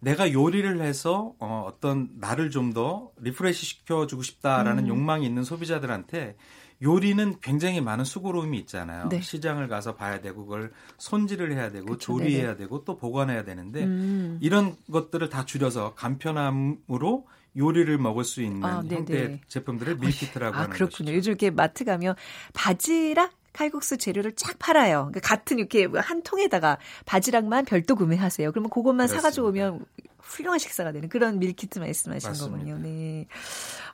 내가 0.00 0.30
요리를 0.30 0.78
해서 0.82 1.32
어, 1.38 1.64
어떤 1.66 2.10
나를 2.20 2.50
좀 2.50 2.74
더 2.74 3.10
refresh 3.22 3.64
시켜주고 3.64 4.22
싶다라는 4.22 4.84
음. 4.84 4.88
욕망이 4.88 5.24
있는 5.24 5.42
소비자들한테 5.42 6.36
요리는 6.82 7.40
굉장히 7.40 7.80
많은 7.80 8.04
수고로움이 8.04 8.58
있잖아요. 8.60 9.08
네. 9.08 9.20
시장을 9.20 9.68
가서 9.68 9.94
봐야 9.94 10.20
되고 10.20 10.44
그걸 10.44 10.72
손질을 10.98 11.52
해야 11.52 11.70
되고 11.70 11.86
그쵸, 11.86 12.18
조리해야 12.18 12.42
네네. 12.48 12.56
되고 12.56 12.84
또 12.84 12.96
보관해야 12.96 13.44
되는데 13.44 13.84
음. 13.84 14.38
이런 14.40 14.76
것들을 14.90 15.28
다 15.28 15.44
줄여서 15.44 15.94
간편함으로 15.94 17.26
요리를 17.56 17.98
먹을 17.98 18.24
수 18.24 18.42
있는 18.42 18.64
아, 18.64 18.82
형태의 18.88 19.40
제품들을 19.48 19.96
밀키트라고 19.96 20.56
아, 20.56 20.60
하는 20.60 20.70
그렇군요. 20.70 21.06
것이죠. 21.06 21.16
요즘 21.16 21.30
이렇게 21.32 21.50
마트 21.50 21.84
가면 21.84 22.14
바지락 22.54 23.32
칼국수 23.52 23.96
재료를 23.96 24.32
쫙 24.36 24.56
팔아요. 24.60 25.08
그러니까 25.10 25.20
같은 25.20 25.58
이렇게 25.58 25.88
한 25.96 26.22
통에다가 26.22 26.78
바지락만 27.06 27.64
별도 27.64 27.96
구매하세요. 27.96 28.52
그러면 28.52 28.70
그것만 28.70 29.08
그렇습니다. 29.08 29.20
사가지고 29.20 29.48
오면 29.48 29.84
훌륭한 30.28 30.58
식사가 30.58 30.92
되는 30.92 31.08
그런 31.08 31.38
밀키트 31.38 31.78
말씀하신 31.78 32.28
맞습니다. 32.30 32.56
거군요. 32.58 32.78
네. 32.78 33.26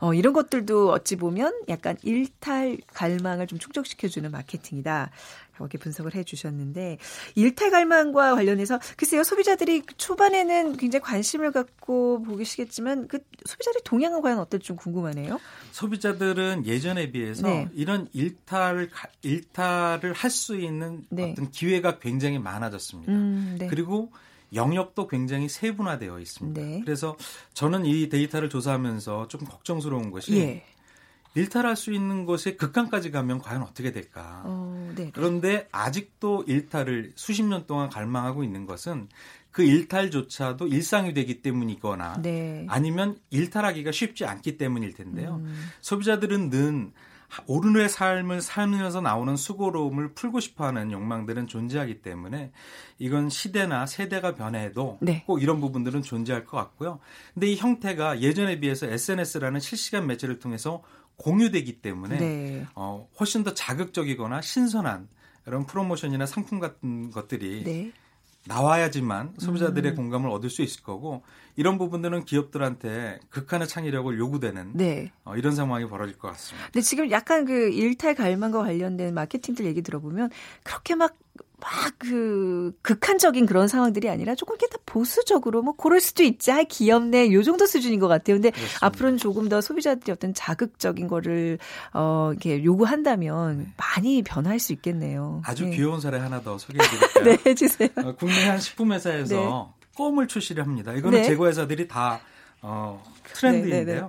어, 0.01 0.13
이런 0.15 0.33
것들도 0.33 0.91
어찌 0.91 1.17
보면 1.17 1.63
약간 1.69 1.97
일탈 2.03 2.79
갈망을 2.93 3.47
좀 3.47 3.59
충족시켜주는 3.59 4.31
마케팅이다. 4.31 5.11
이렇게 5.61 5.79
분석을 5.79 6.17
해 6.17 6.25
주셨는데 6.25 6.99
일탈 7.37 7.71
갈망과 7.71 8.35
관련해서 8.35 8.81
글쎄요 8.97 9.23
소비자들이 9.23 9.83
초반에는 9.97 10.77
굉장히 10.77 11.01
관심을 11.05 11.53
갖고 11.53 12.21
보시겠지만 12.25 13.07
그 13.07 13.21
소비자들의 13.45 13.83
동향은 13.85 14.21
과연 14.21 14.41
어떨지 14.41 14.67
좀 14.67 14.77
궁금하네요. 14.77 15.39
소비자들은 15.71 16.67
예전에 16.67 17.13
비해서 17.13 17.47
네. 17.47 17.69
이런 17.75 18.09
일탈 18.13 18.89
일탈을 19.23 20.13
할 20.13 20.31
수 20.35 20.57
있는 20.59 21.05
네. 21.11 21.31
어떤 21.31 21.53
기회가 21.53 22.01
굉장히 22.01 22.41
많아졌습니다. 22.41 23.13
음, 23.13 23.55
네. 23.57 23.69
그리고 23.69 24.11
영역도 24.55 25.07
굉장히 25.09 25.49
세분화되어 25.49 26.19
있습니다. 26.19 26.61
네. 26.61 26.81
그래서 26.85 27.17
저는 27.55 27.87
이 27.87 28.09
데이터를 28.09 28.49
조사하면서 28.49 29.29
좀 29.29 29.41
걱정스러운 29.45 30.11
것이 30.11 30.37
예. 30.37 30.65
일탈할 31.35 31.77
수 31.77 31.93
있는 31.93 32.27
곳에 32.27 32.55
극한까지 32.57 33.11
가면 33.11 33.41
과연 33.41 33.63
어떻게 33.63 33.91
될까? 33.91 34.43
어, 34.45 34.93
네, 34.95 35.05
네. 35.07 35.11
그런데 35.13 35.69
아직도 35.73 36.45
일탈을 36.47 37.13
수십 37.17 37.43
년 37.43 37.67
동안 37.67 37.91
갈망하고 37.91 38.45
있는 38.45 38.67
것은 38.67 39.09
그 39.51 39.63
일탈조차도 39.63 40.67
일상이 40.69 41.15
되기 41.15 41.43
때문이거나 41.43 42.23
네. 42.23 42.67
아니면 42.69 43.19
일탈하기가 43.31 43.93
쉽지 43.93 44.25
않기 44.25 44.57
때문일 44.57 44.95
텐데요. 44.95 45.41
음. 45.45 45.71
소비자들은 45.81 46.51
늘 46.51 46.91
오른의 47.47 47.89
삶을 47.89 48.41
살면서 48.41 49.01
나오는 49.01 49.37
수고로움을 49.37 50.15
풀고 50.15 50.41
싶어하는 50.41 50.93
욕망들은 50.93 51.47
존재하기 51.47 52.03
때문에 52.03 52.53
이건 52.99 53.29
시대나 53.29 53.87
세대가 53.87 54.35
변해도 54.35 54.99
네. 55.01 55.25
꼭 55.27 55.43
이런 55.43 55.61
부분들은 55.61 56.03
존재할 56.03 56.45
것 56.45 56.57
같고요. 56.57 57.01
근데 57.35 57.49
이 57.49 57.57
형태가 57.57 58.21
예전에 58.21 58.61
비해서 58.61 58.87
SNS라는 58.87 59.61
실시간 59.61 60.07
매체를 60.07 60.39
통해서 60.39 60.83
공유되기 61.17 61.81
때문에 61.81 62.19
네. 62.19 62.67
어, 62.75 63.09
훨씬 63.19 63.45
더 63.45 63.55
자극적이거나 63.55 64.41
신선한 64.41 65.09
이런 65.47 65.67
프로모션이나 65.67 66.27
상품 66.27 66.59
같은 66.59 67.11
것들이 67.11 67.65
네. 67.65 67.93
나와야지만 68.47 69.35
소비자들의 69.39 69.93
음. 69.93 69.97
공감을 69.97 70.31
얻을 70.31 70.51
수 70.51 70.63
있을 70.63 70.83
거고 70.83 71.23
이런 71.57 71.79
부분들은 71.79 72.25
기업들한테 72.25 73.21
극한의 73.31 73.69
창의력을 73.69 74.19
요구되는 74.19 74.73
네. 74.75 75.13
어, 75.25 75.37
이런 75.37 75.55
상황이 75.55 75.89
벌어질 75.89 76.19
것 76.19 76.29
같습니다. 76.29 76.67
근데 76.67 76.81
지금 76.81 77.11
약간 77.11 77.45
그 77.45 77.71
일탈 77.71 78.15
갈망과 78.15 78.61
관련된 78.61 79.15
마케팅들 79.15 79.65
얘기 79.65 79.83
들어보면 79.83 80.31
그렇게 80.63 80.95
막 80.95 81.17
막그 81.65 82.77
극한적인 82.83 83.47
그런 83.47 83.69
상황들이 83.69 84.11
아니라 84.11 84.35
조금 84.35 84.57
이렇게 84.57 84.77
보수적으로 84.85 85.63
뭐 85.63 85.75
그럴 85.75 86.01
수도 86.01 86.23
있지. 86.23 86.53
아 86.53 86.63
귀엽네. 86.63 87.33
요 87.33 87.43
정도 87.43 87.67
수준인 87.67 88.01
것 88.01 88.09
같아요. 88.09 88.37
근데 88.37 88.51
그렇습니다. 88.51 88.87
앞으로는 88.87 89.19
조금 89.19 89.49
더 89.49 89.61
소비자들이 89.61 90.13
어떤 90.13 90.35
자극적인 90.35 91.09
거를 91.09 91.59
어 91.95 92.31
이렇게 92.33 92.63
요구한다면 92.63 93.59
네. 93.59 93.67
많이 93.77 94.23
변할 94.23 94.59
수 94.59 94.73
있겠네요. 94.75 95.41
아주 95.45 95.65
네. 95.65 95.77
귀여운 95.77 96.01
사례 96.01 96.19
하나 96.19 96.43
더 96.43 96.59
소개해 96.59 96.87
드릴까요? 96.87 97.25
네, 97.25 97.51
해 97.51 97.55
주세요. 97.55 97.89
어, 97.97 98.15
국내 98.15 98.47
한 98.47 98.61
식품 98.61 98.93
회사에서 98.93 99.35
네. 99.35 99.87
껌을 99.97 100.29
출시를 100.29 100.65
합니다. 100.65 100.93
이거는 100.93 101.23
네. 101.23 101.25
제고 101.25 101.47
회사들이 101.47 101.89
다 101.89 102.21
어, 102.61 103.03
트렌드인데요. 103.33 103.85
네, 103.85 104.01
네, 104.01 104.09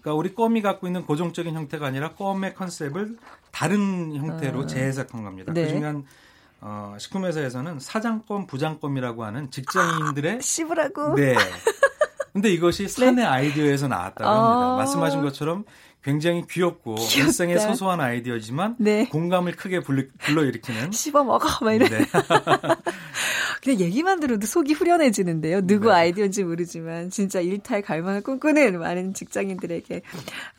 그러니까 0.00 0.14
우리 0.14 0.34
껌이 0.34 0.62
갖고 0.62 0.86
있는 0.86 1.04
고정적인 1.04 1.54
형태가 1.54 1.86
아니라 1.86 2.14
껌의 2.14 2.54
컨셉을 2.54 3.16
다른 3.50 4.14
형태로 4.14 4.62
아. 4.62 4.66
재해석한 4.66 5.22
겁니다. 5.24 5.52
네. 5.52 5.64
그중에 5.64 5.84
한 5.84 6.04
어, 6.60 6.96
식품회사에서는 6.98 7.78
사장권, 7.78 8.46
부장권이라고 8.46 9.24
하는 9.24 9.50
직장인들의 9.50 10.36
아, 10.36 10.40
씹으라고. 10.40 11.14
네. 11.14 11.36
근데 12.32 12.50
이것이 12.50 12.88
사내 12.88 13.22
네. 13.22 13.24
아이디어에서 13.24 13.88
나왔다고 13.88 14.30
합니다. 14.30 14.74
어... 14.74 14.76
말씀하신 14.76 15.22
것처럼 15.22 15.64
굉장히 16.02 16.44
귀엽고 16.48 16.94
귀엽다. 16.94 17.26
일상의 17.26 17.60
소소한 17.60 18.00
아이디어지만 18.00 18.76
네. 18.78 19.06
공감을 19.06 19.52
크게 19.52 19.80
불러일으키는 19.80 20.92
씹어 20.92 21.24
먹어 21.24 21.48
막 21.64 21.72
이런. 21.72 21.90
네. 21.90 21.98
그냥 23.60 23.80
얘기만 23.80 24.20
들어도 24.20 24.46
속이 24.46 24.72
후련해지는데요. 24.74 25.66
누구 25.66 25.88
네. 25.88 25.94
아이디어인지 25.94 26.44
모르지만 26.44 27.10
진짜 27.10 27.40
일탈 27.40 27.82
갈망을 27.82 28.22
꿈꾸는 28.22 28.78
많은 28.78 29.14
직장인들에게 29.14 30.02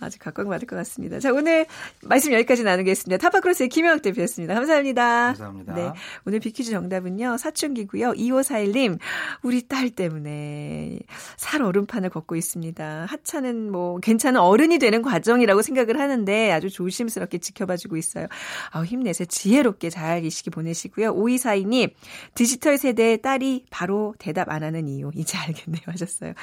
아주 0.01 0.19
각광받을 0.19 0.67
것 0.67 0.75
같습니다. 0.75 1.19
자 1.19 1.31
오늘 1.31 1.65
말씀 2.03 2.33
여기까지 2.33 2.63
나누겠습니다. 2.63 3.17
타파크로스의 3.17 3.69
김영학 3.69 4.01
대표였습니다. 4.01 4.53
감사합니다. 4.53 5.27
감사합니다. 5.27 5.73
네 5.75 5.93
오늘 6.25 6.41
비키즈 6.41 6.71
정답은요 6.71 7.37
사춘기고요. 7.37 8.11
2541님 8.11 8.99
우리 9.43 9.67
딸 9.67 9.89
때문에 9.89 10.99
살 11.37 11.61
얼음판을 11.61 12.09
걷고 12.09 12.35
있습니다. 12.35 13.05
하찮은 13.07 13.71
뭐 13.71 13.99
괜찮은 13.99 14.41
어른이 14.41 14.77
되는 14.77 15.01
과정 15.01 15.28
이라고 15.41 15.61
생각을 15.61 15.99
하는데 15.99 16.51
아주 16.51 16.69
조심스럽게 16.69 17.39
지켜봐주고 17.39 17.97
있어요. 17.97 18.27
아 18.71 18.81
힘내서 18.83 19.25
지혜롭게 19.25 19.89
잘 19.89 20.19
이 20.19 20.29
시기 20.29 20.49
보내시고요. 20.49 21.15
5242님 21.15 21.91
디지털 22.35 22.77
세대 22.77 22.99
세대 22.99 23.17
딸이 23.21 23.65
바로 23.69 24.13
대답 24.19 24.49
안 24.49 24.63
하는 24.63 24.87
이유 24.87 25.11
이제 25.15 25.37
알겠네요 25.37 25.83
하셨어요. 25.87 26.33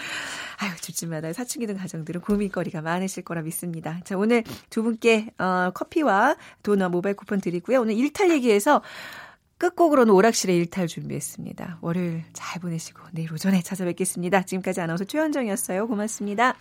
아유 0.59 0.71
집집마다 0.81 1.33
사춘기 1.33 1.67
등 1.67 1.77
가정들은 1.77 2.23
고민거리가 2.23 2.81
많으실 2.81 3.25
거라 3.25 3.43
믿습니다. 3.43 4.01
자 4.05 4.17
오늘 4.17 4.43
두 4.71 4.83
분께 4.83 5.29
어, 5.39 5.71
커피와 5.75 6.37
도넛 6.63 6.91
모바일 6.91 7.17
쿠폰 7.17 7.41
드리고요. 7.41 7.83
오늘 7.83 7.95
일탈 7.95 8.31
얘기해서 8.31 8.83
끝곡으로는 9.59 10.13
오락실의 10.13 10.57
일탈 10.57 10.87
준비했습니다. 10.87 11.79
월요일 11.81 12.25
잘 12.33 12.61
보내시고 12.61 13.01
내일 13.13 13.33
오전에 13.33 13.63
찾아뵙겠습니다. 13.63 14.43
지금까지 14.43 14.81
아나운서 14.81 15.05
최현정이었어요. 15.05 15.89
고맙습니다. 15.89 16.57